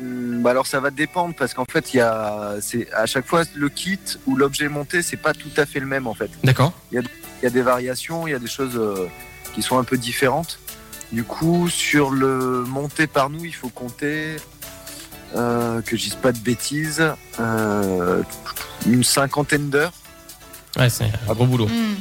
Hum, 0.00 0.42
bah 0.42 0.50
alors 0.50 0.66
ça 0.66 0.80
va 0.80 0.90
dépendre 0.90 1.32
parce 1.38 1.54
qu'en 1.54 1.66
fait 1.70 1.94
il 1.94 1.98
y 1.98 2.00
a 2.00 2.56
c'est 2.60 2.92
à 2.92 3.06
chaque 3.06 3.26
fois 3.26 3.44
le 3.54 3.68
kit 3.68 4.00
ou 4.26 4.34
l'objet 4.34 4.68
monté 4.68 5.00
c'est 5.02 5.16
pas 5.16 5.32
tout 5.32 5.50
à 5.56 5.64
fait 5.64 5.78
le 5.78 5.86
même 5.86 6.08
en 6.08 6.14
fait. 6.14 6.30
D'accord. 6.42 6.72
Il 6.90 6.96
y 6.96 6.98
a 6.98 7.02
des 7.02 7.08
variations, 7.48 8.26
il 8.26 8.30
y 8.30 8.34
a 8.34 8.38
des 8.38 8.46
choses 8.46 8.76
euh, 8.76 9.08
qui 9.54 9.62
sont 9.62 9.78
un 9.78 9.84
peu 9.84 9.98
différentes. 9.98 10.58
Du 11.12 11.24
coup, 11.24 11.68
sur 11.68 12.10
le 12.10 12.64
monté 12.66 13.06
par 13.06 13.28
nous, 13.28 13.44
il 13.44 13.54
faut 13.54 13.68
compter, 13.68 14.36
euh, 15.36 15.82
que 15.82 15.96
je 15.96 16.04
dise 16.04 16.14
pas 16.14 16.32
de 16.32 16.38
bêtises, 16.38 17.04
euh, 17.38 18.22
une 18.86 19.04
cinquantaine 19.04 19.70
d'heures 19.70 19.92
Ouais, 20.78 20.88
c'est 20.88 21.04
un 21.28 21.34
gros 21.34 21.46
boulot. 21.46 21.66
Mm. 21.66 21.96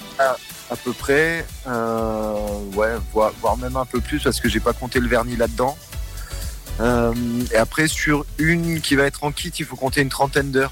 à 0.70 0.76
peu 0.78 0.94
près, 0.94 1.46
euh, 1.68 2.34
ouais, 2.74 2.94
voire, 3.12 3.34
voire 3.42 3.58
même 3.58 3.76
un 3.76 3.86
peu 3.86 4.00
plus 4.00 4.24
parce 4.24 4.40
que 4.40 4.48
j'ai 4.48 4.62
pas 4.62 4.72
compté 4.72 5.02
le 5.02 5.08
vernis 5.10 5.36
là-dedans. 5.36 5.78
Euh, 6.80 7.14
et 7.52 7.58
après, 7.58 7.88
sur 7.88 8.26
une 8.38 8.80
qui 8.80 8.96
va 8.96 9.04
être 9.04 9.24
en 9.26 9.32
kit, 9.32 9.52
il 9.60 9.66
faut 9.66 9.76
compter 9.76 10.02
une 10.02 10.10
trentaine 10.10 10.52
d'heures. 10.52 10.72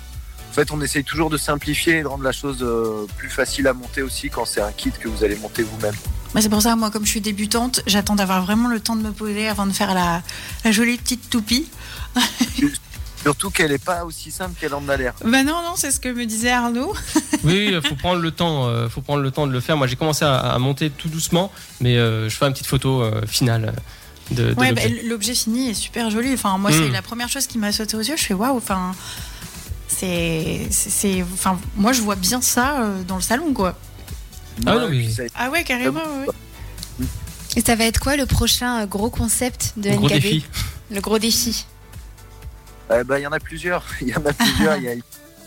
En 0.50 0.54
fait, 0.54 0.72
on 0.72 0.82
essaye 0.82 1.04
toujours 1.04 1.30
de 1.30 1.38
simplifier 1.38 2.00
et 2.00 2.02
de 2.02 2.08
rendre 2.08 2.24
la 2.24 2.32
chose 2.32 2.58
euh, 2.62 3.06
plus 3.18 3.30
facile 3.30 3.68
à 3.68 3.74
monter 3.74 4.02
aussi 4.02 4.30
quand 4.30 4.46
c'est 4.46 4.62
un 4.62 4.72
kit 4.72 4.92
que 4.92 5.08
vous 5.08 5.24
allez 5.24 5.36
monter 5.36 5.64
vous-même. 5.64 5.96
Bah, 6.34 6.42
c'est 6.42 6.50
pour 6.50 6.62
ça, 6.62 6.76
moi, 6.76 6.90
comme 6.92 7.06
je 7.06 7.10
suis 7.12 7.22
débutante, 7.22 7.82
j'attends 7.88 8.16
d'avoir 8.16 8.44
vraiment 8.44 8.68
le 8.68 8.80
temps 8.80 8.96
de 8.96 9.02
me 9.02 9.12
poser 9.12 9.48
avant 9.48 9.66
de 9.66 9.72
faire 9.72 9.94
la, 9.94 10.22
la 10.66 10.72
jolie 10.72 10.98
petite 10.98 11.30
toupie. 11.30 11.68
Surtout 13.22 13.50
qu'elle 13.50 13.72
n'est 13.72 13.78
pas 13.78 14.06
aussi 14.06 14.32
simple 14.32 14.56
qu'elle 14.60 14.74
en 14.74 14.88
a 14.88 14.96
l'air. 14.96 15.14
Bah 15.26 15.44
non, 15.44 15.62
non, 15.62 15.74
c'est 15.76 15.92
ce 15.92 16.00
que 16.00 16.08
me 16.10 16.26
disait 16.26 16.52
Arnaud. 16.52 16.94
Oui, 17.44 17.70
il 17.72 17.82
faut 17.82 17.96
prendre 17.96 18.22
le 18.22 18.32
temps. 18.32 18.68
euh, 18.68 18.90
faut 18.90 19.02
prendre 19.02 19.22
le 19.22 19.32
temps 19.32 19.46
de 19.48 19.52
le 19.54 19.60
faire. 19.62 19.78
Moi, 19.78 19.88
j'ai 19.88 19.96
commencé 19.96 20.24
à, 20.26 20.36
à 20.38 20.58
monter 20.60 20.90
tout 20.90 21.08
doucement, 21.10 21.52
mais 21.80 21.98
euh, 21.98 22.28
je 22.30 22.36
ferai 22.36 22.48
une 22.48 22.54
petite 22.54 22.68
photo 22.68 23.02
euh, 23.02 23.22
finale 23.28 23.74
de, 24.32 24.54
de 24.54 24.60
Ouais, 24.60 24.72
bah, 24.74 24.82
l'objet. 24.84 25.04
l'objet 25.04 25.36
fini 25.36 25.70
est 25.70 25.74
super 25.74 26.10
joli. 26.10 26.34
Enfin, 26.34 26.58
moi, 26.58 26.72
c'est 26.72 26.90
la 26.90 27.02
première 27.02 27.30
chose 27.30 27.46
qui 27.48 27.58
m'a 27.58 27.72
sauté 27.72 27.96
aux 27.98 28.02
yeux. 28.02 28.16
Je 28.18 28.24
fais 28.24 28.34
waouh. 28.34 28.58
Enfin, 28.58 28.92
c'est, 29.90 30.68
c'est, 30.72 31.22
enfin, 31.24 31.60
moi, 31.76 31.92
je 31.92 32.02
vois 32.02 32.16
bien 32.16 32.42
ça 32.42 32.84
euh, 32.84 33.04
dans 33.04 33.16
le 33.18 33.22
salon, 33.22 33.54
quoi. 33.54 33.78
Ah 34.66 34.78
Ouais, 34.88 35.08
ça- 35.10 35.24
Ah 35.36 35.50
ouais, 35.50 35.64
carrément. 35.64 36.00
ouais. 36.00 37.06
Et 37.56 37.62
ça 37.62 37.76
va 37.76 37.86
être 37.86 38.00
quoi 38.00 38.16
le 38.16 38.26
prochain 38.26 38.82
euh, 38.82 38.86
gros 38.86 39.10
concept 39.10 39.74
de 39.78 39.90
gros 39.92 40.08
défi. 40.08 40.46
Le 40.92 41.02
gros 41.02 41.18
défi. 41.20 41.66
Eh 42.94 43.04
ben, 43.04 43.18
il 43.18 43.24
y 43.24 43.28
en 43.28 43.32
a 43.32 43.40
plusieurs. 43.40 43.84
Il 44.02 44.10
y 44.10 44.16
en 44.16 44.26
a 44.26 44.34
plusieurs. 44.34 44.78
Il 44.78 44.84
y 44.84 44.90
a 44.90 44.94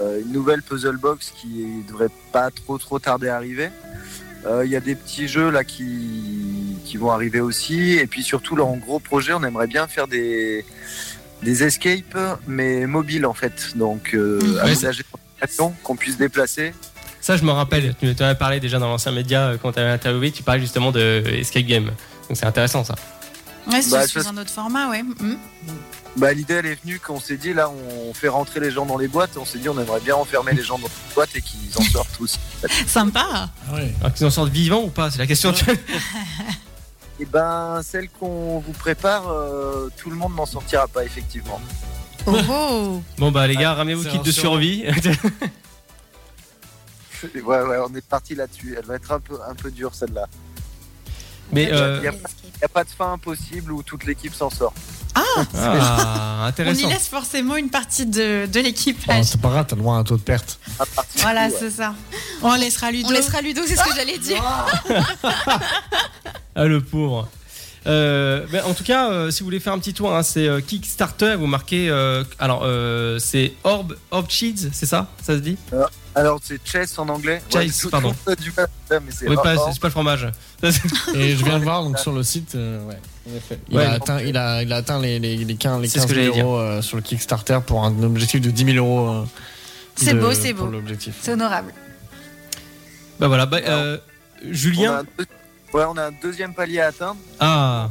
euh, 0.00 0.20
une 0.20 0.32
nouvelle 0.32 0.62
puzzle 0.62 0.96
box 0.96 1.32
qui 1.40 1.82
devrait 1.88 2.10
pas 2.32 2.50
trop 2.50 2.78
trop 2.78 2.98
tarder 2.98 3.28
à 3.28 3.36
arriver. 3.36 3.70
Euh, 4.46 4.64
Il 4.64 4.70
y 4.72 4.76
a 4.76 4.80
des 4.80 4.94
petits 4.96 5.28
jeux 5.28 5.50
là 5.50 5.62
qui, 5.64 6.76
qui 6.84 6.96
vont 6.96 7.10
arriver 7.12 7.40
aussi. 7.40 7.92
Et 7.92 8.06
puis 8.06 8.22
surtout, 8.24 8.56
là, 8.56 8.64
en 8.64 8.76
gros 8.76 8.98
projet, 8.98 9.32
on 9.32 9.42
aimerait 9.44 9.66
bien 9.68 9.86
faire 9.86 10.08
des, 10.08 10.64
des 11.42 11.62
escapes, 11.64 12.18
mais 12.46 12.86
mobiles 12.86 13.26
en 13.26 13.34
fait. 13.34 13.76
Donc, 13.76 14.14
euh, 14.14 14.40
Mhm. 14.42 14.58
aménager 14.58 15.04
une 15.12 15.46
station 15.48 15.74
qu'on 15.82 15.96
puisse 15.96 16.16
déplacer. 16.16 16.72
Ça, 17.20 17.36
je 17.36 17.44
me 17.44 17.50
rappelle. 17.52 17.94
Tu 18.00 18.10
en 18.20 18.24
avais 18.24 18.34
parlé 18.38 18.58
déjà 18.60 18.78
dans 18.78 18.88
l'ancien 18.88 19.12
média 19.12 19.48
euh, 19.48 19.56
quand 19.60 19.72
tu 19.72 19.78
avais 19.78 19.90
interviewé. 19.90 20.30
Tu 20.32 20.42
parlais 20.42 20.60
justement 20.60 20.90
de 20.92 21.22
Escape 21.26 21.64
Game. 21.64 21.86
Donc 22.28 22.36
c'est 22.36 22.46
intéressant 22.46 22.82
ça. 22.84 22.94
Ouais, 23.70 23.80
c'est 23.80 23.90
Bah, 23.90 24.06
sous 24.08 24.26
un 24.26 24.36
autre 24.36 24.50
format, 24.50 24.88
ouais. 24.90 25.02
Mm. 25.04 25.36
Bah, 26.16 26.32
L'idée, 26.32 26.54
elle 26.54 26.66
est 26.66 26.82
venue 26.82 26.98
qu'on 26.98 27.20
s'est 27.20 27.36
dit, 27.36 27.54
là, 27.54 27.70
on 27.70 28.12
fait 28.12 28.28
rentrer 28.28 28.58
les 28.60 28.70
gens 28.72 28.84
dans 28.86 28.98
les 28.98 29.06
boîtes. 29.08 29.36
On 29.36 29.44
s'est 29.44 29.58
dit, 29.58 29.68
on 29.68 29.78
aimerait 29.80 30.00
bien 30.00 30.16
enfermer 30.16 30.52
les 30.52 30.62
gens 30.62 30.78
dans 30.78 30.88
les 30.88 31.14
boîtes 31.14 31.30
et 31.36 31.40
qu'ils 31.40 31.70
en 31.76 31.82
sortent 31.82 32.20
aussi. 32.20 32.38
Sympa. 32.86 33.24
Ah 33.70 33.74
ouais. 33.74 33.94
Alors 34.00 34.12
qu'ils 34.12 34.26
en 34.26 34.30
sortent 34.30 34.50
vivants 34.52 34.82
ou 34.82 34.88
pas 34.90 35.10
C'est 35.10 35.18
la 35.18 35.26
question. 35.28 35.52
tu 35.52 35.64
Et 37.22 37.24
ben, 37.24 37.80
celle 37.84 38.08
qu'on 38.10 38.58
vous 38.58 38.72
prépare, 38.72 39.28
euh, 39.30 39.88
tout 39.96 40.10
le 40.10 40.16
monde 40.16 40.34
n'en 40.34 40.44
sortira 40.44 40.88
pas, 40.88 41.04
effectivement. 41.04 41.60
Oh, 42.26 42.36
oh. 42.50 43.02
Bon 43.18 43.30
bah 43.30 43.46
les 43.46 43.54
gars, 43.54 43.74
ramenez 43.74 43.94
vos 43.94 44.02
kits 44.08 44.18
de 44.18 44.32
survie. 44.32 44.84
Ouais, 47.44 47.62
ouais, 47.62 47.76
on 47.88 47.94
est 47.94 48.04
parti 48.04 48.34
là-dessus. 48.34 48.74
Elle 48.76 48.84
va 48.84 48.96
être 48.96 49.12
un 49.12 49.20
peu, 49.20 49.38
un 49.48 49.54
peu 49.54 49.70
dure, 49.70 49.94
celle-là. 49.94 50.26
Mais 51.52 51.68
euh, 51.72 51.98
Il 51.98 52.02
n'y 52.02 52.08
a, 52.08 52.12
y 52.12 52.64
a 52.64 52.68
pas 52.68 52.82
de 52.82 52.88
fin 52.88 53.12
impossible 53.12 53.70
où 53.70 53.84
toute 53.84 54.02
l'équipe 54.06 54.34
s'en 54.34 54.50
sort. 54.50 54.74
ah, 55.14 55.22
On 55.54 56.44
y 56.46 56.48
intéressant. 56.48 56.88
laisse 56.88 57.06
forcément 57.06 57.54
une 57.54 57.70
partie 57.70 58.06
de, 58.06 58.46
de 58.46 58.58
Ah, 58.58 58.62
l'équipage. 58.62 59.24
c'est 59.26 59.40
pas 59.40 59.50
grave, 59.50 59.66
t'as 59.68 59.76
à 59.76 59.94
un 59.94 60.02
taux 60.02 60.16
de 60.16 60.22
perte. 60.22 60.58
Voilà, 61.18 61.46
ouais. 61.46 61.54
c'est 61.56 61.70
ça. 61.70 61.94
On 62.42 62.56
laissera 62.56 62.90
Ludo. 62.90 63.08
On 63.08 63.12
laissera 63.12 63.40
Ludo, 63.40 63.62
c'est 63.68 63.76
ce 63.76 63.84
que 63.84 63.94
j'allais 63.94 64.18
dire. 64.18 64.42
Ah 66.54 66.64
le 66.66 66.80
pauvre. 66.80 67.28
Euh, 67.86 68.46
ben, 68.52 68.62
en 68.64 68.74
tout 68.74 68.84
cas, 68.84 69.10
euh, 69.10 69.30
si 69.32 69.40
vous 69.40 69.46
voulez 69.46 69.58
faire 69.58 69.72
un 69.72 69.78
petit 69.78 69.94
tour, 69.94 70.14
hein, 70.14 70.22
c'est 70.22 70.46
euh, 70.46 70.60
Kickstarter. 70.60 71.34
Vous 71.36 71.46
marquez. 71.46 71.88
euh, 71.90 72.22
alors, 72.38 72.62
euh, 72.64 73.18
c'est 73.18 73.54
Orb, 73.64 73.96
Orb 74.12 74.26
Cheese, 74.30 74.68
c'est 74.72 74.86
ça? 74.86 75.08
Ça 75.20 75.34
se 75.34 75.40
dit? 75.40 75.56
Alors, 76.14 76.38
c'est 76.42 76.60
chess 76.64 76.96
en 76.98 77.08
anglais. 77.08 77.42
Chess, 77.50 77.78
tout- 77.78 77.90
pardon. 77.90 78.14
du 78.40 78.52
mal 78.56 78.68
mais 78.90 79.10
c'est 79.10 79.28
Oui, 79.28 79.34
pas, 79.42 79.56
c'est 79.72 79.80
pas 79.80 79.88
le 79.88 79.92
fromage. 79.92 80.28
Et 81.14 81.34
je 81.34 81.44
viens 81.44 81.58
de 81.58 81.64
voir 81.64 81.82
donc 81.82 81.98
sur 81.98 82.12
le 82.12 82.22
site, 82.22 82.54
euh, 82.54 82.84
ouais, 82.86 82.98
en 83.32 83.34
effet. 83.36 83.58
Il, 83.70 83.76
Ouais. 83.78 83.84
a 83.86 83.92
atteint, 83.92 84.20
il, 84.20 84.36
a, 84.36 84.62
il 84.62 84.70
a 84.72 84.76
atteint 84.76 85.00
les, 85.00 85.18
les, 85.18 85.38
les 85.38 85.54
15, 85.56 85.80
les 85.80 85.88
C'est 85.88 86.00
ce 86.00 86.04
15 86.06 86.10
que 86.14 86.14
000 86.22 86.32
j'allais 86.34 86.42
euros 86.44 86.58
euh, 86.58 86.82
sur 86.82 86.96
le 86.98 87.02
Kickstarter 87.02 87.58
pour 87.66 87.82
un 87.84 88.02
objectif 88.02 88.42
de 88.42 88.50
10 88.50 88.74
000 88.74 88.76
euros. 88.86 89.08
euh, 89.10 89.24
C'est 89.96 90.12
de- 90.14 90.20
beau, 90.20 90.32
c'est 90.34 90.52
pour 90.52 90.66
beau. 90.66 90.72
l'objectif. 90.72 91.14
C'est 91.22 91.32
honorable. 91.32 91.72
bah 93.18 93.28
voilà. 93.28 93.46
Bah, 93.46 93.58
euh, 93.66 93.96
On 94.44 94.48
a, 94.50 94.52
Julien. 94.52 95.02
Ouais, 95.72 95.84
on 95.88 95.96
a 95.96 96.06
un 96.06 96.12
deuxième 96.22 96.54
palier 96.54 96.80
à 96.80 96.88
atteindre. 96.88 97.16
Ah, 97.40 97.90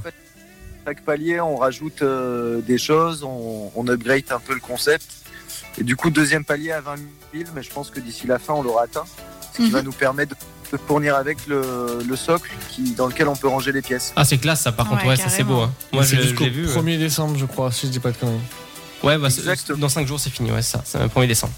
Chaque 0.86 1.02
palier, 1.04 1.40
on 1.42 1.58
rajoute 1.58 2.02
euh, 2.02 2.62
des 2.62 2.78
choses, 2.78 3.24
on, 3.24 3.72
on 3.76 3.88
upgrade 3.88 4.24
un 4.32 4.40
peu 4.40 4.54
le 4.54 4.60
concept. 4.60 5.06
Et 5.78 5.84
du 5.84 5.96
coup, 5.96 6.10
deuxième 6.10 6.44
palier 6.44 6.72
à 6.72 6.82
20 6.82 6.96
000, 7.34 7.50
mais 7.56 7.64
je 7.64 7.70
pense 7.72 7.90
que 7.90 8.00
d'ici 8.00 8.28
la 8.28 8.40
fin, 8.40 8.54
on 8.54 8.62
l'aura 8.64 8.84
atteint. 8.84 9.06
Ce 9.54 9.58
qui 9.58 9.64
Mhm. 9.64 9.72
va 9.72 9.82
nous 9.84 9.92
permettre 9.92 10.36
de, 10.72 10.78
fournir 10.78 11.16
avec 11.16 11.46
le, 11.48 12.00
le 12.08 12.16
socle 12.16 12.50
qui, 12.70 12.94
dans 12.94 13.08
lequel 13.08 13.28
on 13.28 13.36
peut 13.36 13.48
ranger 13.50 13.72
les 13.74 13.82
pièces. 13.82 14.14
ah 14.16 14.24
c'est 14.24 14.38
classe 14.38 14.62
ça. 14.62 14.72
Par 14.72 14.88
contre, 14.88 15.04
Ouais, 15.04 15.10
ouais, 15.10 15.16
ça 15.18 15.28
c'est 15.30 15.44
beau. 15.44 15.60
hein. 15.60 15.74
Moi, 15.92 16.04
je, 16.04 16.16
l'ai 16.16 16.50
vu. 16.50 16.66
euh. 16.68 16.74
1er 16.82 16.98
décembre, 16.98 17.38
je 17.38 17.46
crois, 17.46 17.72
si 17.72 17.88
je 17.88 17.92
dis 17.92 18.00
pas 18.00 18.12
de 18.12 18.18
conneries. 18.18 18.40
Ouais, 19.04 19.18
bah, 19.18 19.28
dans 19.78 19.90
5 19.90 20.08
jours, 20.08 20.20
c'est 20.20 20.30
fini. 20.30 20.52
Ouais, 20.52 20.62
ça. 20.62 20.82
C'est 20.86 21.00
le 21.00 21.08
1er 21.08 21.28
décembre. 21.28 21.54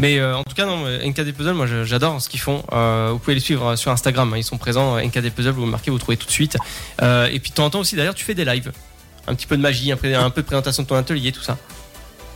Mais 0.00 0.18
euh, 0.18 0.34
en 0.34 0.44
tout 0.44 0.54
cas, 0.54 0.64
non, 0.64 0.86
NKD 0.86 1.32
Puzzle, 1.34 1.52
moi 1.52 1.66
j'adore 1.84 2.22
ce 2.22 2.30
qu'ils 2.30 2.40
font. 2.40 2.64
Euh, 2.72 3.10
vous 3.12 3.18
pouvez 3.18 3.34
les 3.34 3.40
suivre 3.40 3.66
euh, 3.66 3.76
sur 3.76 3.92
Instagram, 3.92 4.32
hein, 4.32 4.38
ils 4.38 4.44
sont 4.44 4.56
présents. 4.56 4.98
NKD 4.98 5.30
Puzzle, 5.30 5.50
vous 5.50 5.66
marquez, 5.66 5.90
vous 5.90 5.98
trouvez 5.98 6.16
tout 6.16 6.26
de 6.26 6.32
suite. 6.32 6.56
Euh, 7.02 7.26
et 7.26 7.38
puis 7.38 7.50
de 7.50 7.56
temps 7.56 7.66
en 7.66 7.70
temps 7.70 7.80
aussi, 7.80 7.96
d'ailleurs, 7.96 8.14
tu 8.14 8.24
fais 8.24 8.34
des 8.34 8.46
lives. 8.46 8.72
Un 9.26 9.34
petit 9.34 9.46
peu 9.46 9.58
de 9.58 9.62
magie, 9.62 9.92
un 9.92 9.98
peu, 9.98 10.14
un 10.16 10.30
peu 10.30 10.40
de 10.40 10.46
présentation 10.46 10.84
de 10.84 10.88
ton 10.88 10.96
atelier, 10.96 11.32
tout 11.32 11.42
ça. 11.42 11.58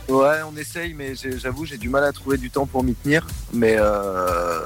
Ouais, 0.07 0.37
on 0.47 0.55
essaye, 0.55 0.93
mais 0.93 1.13
j'avoue, 1.15 1.65
j'ai 1.65 1.79
du 1.79 1.89
mal 1.89 2.03
à 2.03 2.11
trouver 2.11 2.37
du 2.37 2.51
temps 2.51 2.67
pour 2.67 2.83
m'y 2.83 2.93
tenir. 2.93 3.25
Mais 3.51 3.75
euh, 3.79 4.59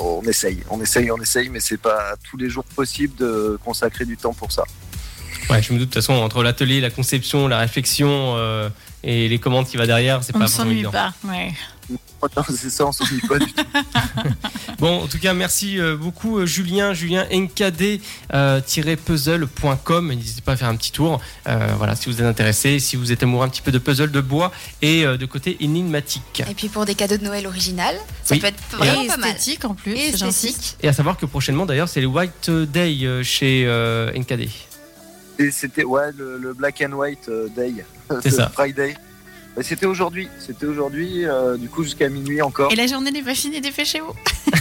on 0.00 0.22
essaye, 0.22 0.62
on 0.70 0.80
essaye, 0.80 1.10
on 1.10 1.20
essaye, 1.20 1.48
mais 1.48 1.58
c'est 1.58 1.80
pas 1.80 2.14
tous 2.30 2.36
les 2.36 2.48
jours 2.48 2.64
possible 2.76 3.16
de 3.16 3.58
consacrer 3.64 4.04
du 4.04 4.16
temps 4.16 4.32
pour 4.32 4.52
ça. 4.52 4.62
Ouais, 5.50 5.60
je 5.60 5.72
me 5.72 5.78
doute 5.80 5.88
de 5.88 5.94
toute 5.94 6.02
façon, 6.04 6.12
entre 6.12 6.44
l'atelier, 6.44 6.80
la 6.80 6.90
conception, 6.90 7.48
la 7.48 7.58
réflexion 7.58 8.34
euh, 8.36 8.68
et 9.02 9.28
les 9.28 9.38
commandes 9.40 9.66
qui 9.66 9.76
va 9.76 9.86
derrière, 9.86 10.22
c'est 10.22 10.32
pas 10.32 10.46
s'ennuie 10.46 10.74
évident. 10.74 10.92
pas. 10.92 11.12
Ouais. 11.24 11.52
Non, 12.36 12.42
c'est 12.48 12.70
ça, 12.70 12.84
on 12.86 12.92
s'ennuie 12.92 13.20
pas 13.28 13.38
du 13.38 13.52
tout. 13.52 13.62
Bon, 14.80 15.02
en 15.02 15.06
tout 15.06 15.18
cas, 15.18 15.34
merci 15.34 15.78
euh, 15.78 15.96
beaucoup, 15.96 16.38
euh, 16.38 16.46
Julien. 16.46 16.94
Julien, 16.94 17.26
nkd-puzzle.com. 17.30 20.08
N'hésitez 20.12 20.40
pas 20.42 20.52
à 20.52 20.56
faire 20.56 20.68
un 20.68 20.76
petit 20.76 20.92
tour. 20.92 21.20
Euh, 21.48 21.68
voilà, 21.76 21.94
si 21.96 22.08
vous 22.08 22.20
êtes 22.20 22.26
intéressé, 22.26 22.78
si 22.80 22.96
vous 22.96 23.12
êtes 23.12 23.22
amoureux 23.22 23.44
un 23.44 23.48
petit 23.48 23.62
peu 23.62 23.70
de 23.72 23.78
puzzle 23.78 24.10
de 24.10 24.20
bois 24.20 24.52
et 24.82 25.04
euh, 25.04 25.16
de 25.16 25.26
côté 25.26 25.56
énigmatique. 25.60 26.42
Et 26.48 26.54
puis 26.54 26.68
pour 26.68 26.84
des 26.84 26.94
cadeaux 26.94 27.16
de 27.16 27.24
Noël 27.24 27.46
original, 27.46 27.94
ça 28.24 28.34
Oui. 28.34 28.40
peut 28.40 28.46
être 28.48 28.60
vraiment 28.72 29.02
Et 29.02 29.06
pas 29.08 29.16
mal. 29.16 29.30
esthétique 29.30 29.64
en 29.64 29.74
plus, 29.74 29.92
Et 29.96 30.08
esthétique. 30.08 30.76
Et 30.82 30.88
à 30.88 30.92
savoir 30.92 31.16
que 31.16 31.26
prochainement, 31.26 31.66
d'ailleurs, 31.66 31.88
c'est 31.88 32.00
le 32.00 32.06
White 32.08 32.50
Day 32.50 32.98
euh, 33.04 33.22
chez 33.22 33.64
euh, 33.66 34.12
NKD. 34.12 34.48
Et 35.40 35.50
c'était 35.52 35.84
ouais 35.84 36.10
le, 36.16 36.36
le 36.38 36.52
Black 36.52 36.82
and 36.82 36.92
White 36.94 37.28
euh, 37.28 37.46
Day, 37.54 37.72
C'est 38.22 38.24
le 38.30 38.36
ça. 38.36 38.48
Friday. 38.50 38.96
Mais 39.58 39.64
C'était 39.64 39.86
aujourd'hui, 39.86 40.28
c'était 40.38 40.66
aujourd'hui, 40.66 41.26
euh, 41.26 41.56
du 41.56 41.68
coup 41.68 41.82
jusqu'à 41.82 42.08
minuit 42.08 42.40
encore. 42.40 42.70
Et 42.70 42.76
la 42.76 42.86
journée 42.86 43.10
n'est 43.10 43.24
pas 43.24 43.34
finie, 43.34 43.60
dépêchez-vous. 43.60 44.14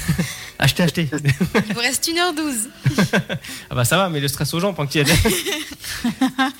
Achetez, 0.59 0.81
achetez. 0.81 1.09
Il 1.13 1.73
vous 1.75 1.79
reste 1.79 2.03
1h12. 2.09 2.69
ah 3.69 3.75
bah 3.75 3.85
ça 3.85 3.95
va, 3.95 4.09
mais 4.09 4.19
le 4.19 4.27
stress 4.27 4.51
aux 4.55 4.59
gens 4.59 4.73
pendant 4.73 4.89
qu'il 4.89 5.07
y 5.07 5.11
a 5.11 5.13
des... 5.13 5.21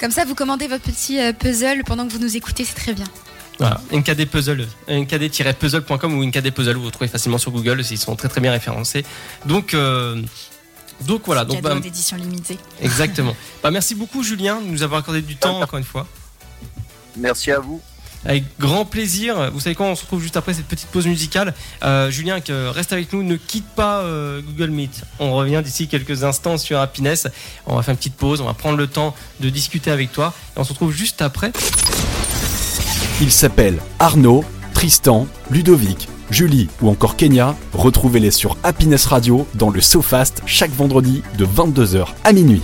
Comme 0.00 0.12
ça, 0.12 0.24
vous 0.24 0.36
commandez 0.36 0.68
votre 0.68 0.84
petit 0.84 1.18
euh, 1.18 1.32
puzzle 1.32 1.82
pendant 1.84 2.06
que 2.06 2.12
vous 2.12 2.20
nous 2.20 2.36
écoutez, 2.36 2.64
c'est 2.64 2.76
très 2.76 2.94
bien. 2.94 3.06
Voilà, 3.58 3.80
NKD 3.92 4.26
Puzzle, 4.26 4.68
nkd-puzzle.com 4.88 6.14
ou 6.14 6.24
NKD 6.24 6.52
Puzzle, 6.52 6.76
vous, 6.76 6.84
vous 6.84 6.90
trouvez 6.92 7.08
facilement 7.08 7.38
sur 7.38 7.50
Google, 7.50 7.82
ils 7.90 7.98
sont 7.98 8.14
très 8.14 8.28
très 8.28 8.40
bien 8.40 8.52
référencés. 8.52 9.04
Donc, 9.46 9.74
euh, 9.74 10.22
donc 11.08 11.22
voilà, 11.26 11.44
donc, 11.44 11.60
bah, 11.60 11.74
d'édition 11.80 12.16
limitée. 12.16 12.56
exactement. 12.80 13.34
bah, 13.64 13.72
merci 13.72 13.96
beaucoup 13.96 14.22
Julien 14.22 14.60
de 14.60 14.66
nous 14.66 14.84
avoir 14.84 15.00
accordé 15.00 15.22
du 15.22 15.34
temps 15.34 15.60
encore 15.60 15.78
une 15.80 15.84
fois. 15.84 16.06
Merci 17.16 17.50
à 17.50 17.60
vous. 17.60 17.80
Avec 18.24 18.44
grand 18.58 18.84
plaisir. 18.84 19.50
Vous 19.52 19.60
savez 19.60 19.74
quoi, 19.74 19.86
on 19.86 19.94
se 19.94 20.02
retrouve 20.02 20.20
juste 20.20 20.36
après 20.36 20.52
cette 20.52 20.66
petite 20.66 20.88
pause 20.88 21.06
musicale. 21.06 21.54
Euh, 21.82 22.10
Julien, 22.10 22.40
que 22.40 22.68
reste 22.68 22.92
avec 22.92 23.12
nous, 23.12 23.22
ne 23.22 23.36
quitte 23.36 23.66
pas 23.74 24.00
euh, 24.00 24.42
Google 24.42 24.70
Meet. 24.70 25.02
On 25.18 25.32
revient 25.34 25.62
d'ici 25.64 25.88
quelques 25.88 26.22
instants 26.22 26.58
sur 26.58 26.78
Happiness. 26.78 27.28
On 27.66 27.76
va 27.76 27.82
faire 27.82 27.92
une 27.92 27.98
petite 27.98 28.16
pause, 28.16 28.42
on 28.42 28.44
va 28.44 28.54
prendre 28.54 28.76
le 28.76 28.86
temps 28.86 29.14
de 29.40 29.48
discuter 29.48 29.90
avec 29.90 30.12
toi. 30.12 30.34
Et 30.56 30.60
on 30.60 30.64
se 30.64 30.70
retrouve 30.70 30.92
juste 30.92 31.22
après. 31.22 31.52
Ils 33.22 33.32
s'appellent 33.32 33.80
Arnaud, 33.98 34.44
Tristan, 34.74 35.26
Ludovic, 35.50 36.08
Julie 36.30 36.68
ou 36.82 36.90
encore 36.90 37.16
Kenya. 37.16 37.56
Retrouvez-les 37.72 38.30
sur 38.30 38.56
Happiness 38.62 39.06
Radio 39.06 39.46
dans 39.54 39.70
le 39.70 39.80
SoFast 39.80 40.42
chaque 40.44 40.72
vendredi 40.72 41.22
de 41.38 41.46
22h 41.46 42.06
à 42.24 42.32
minuit. 42.32 42.62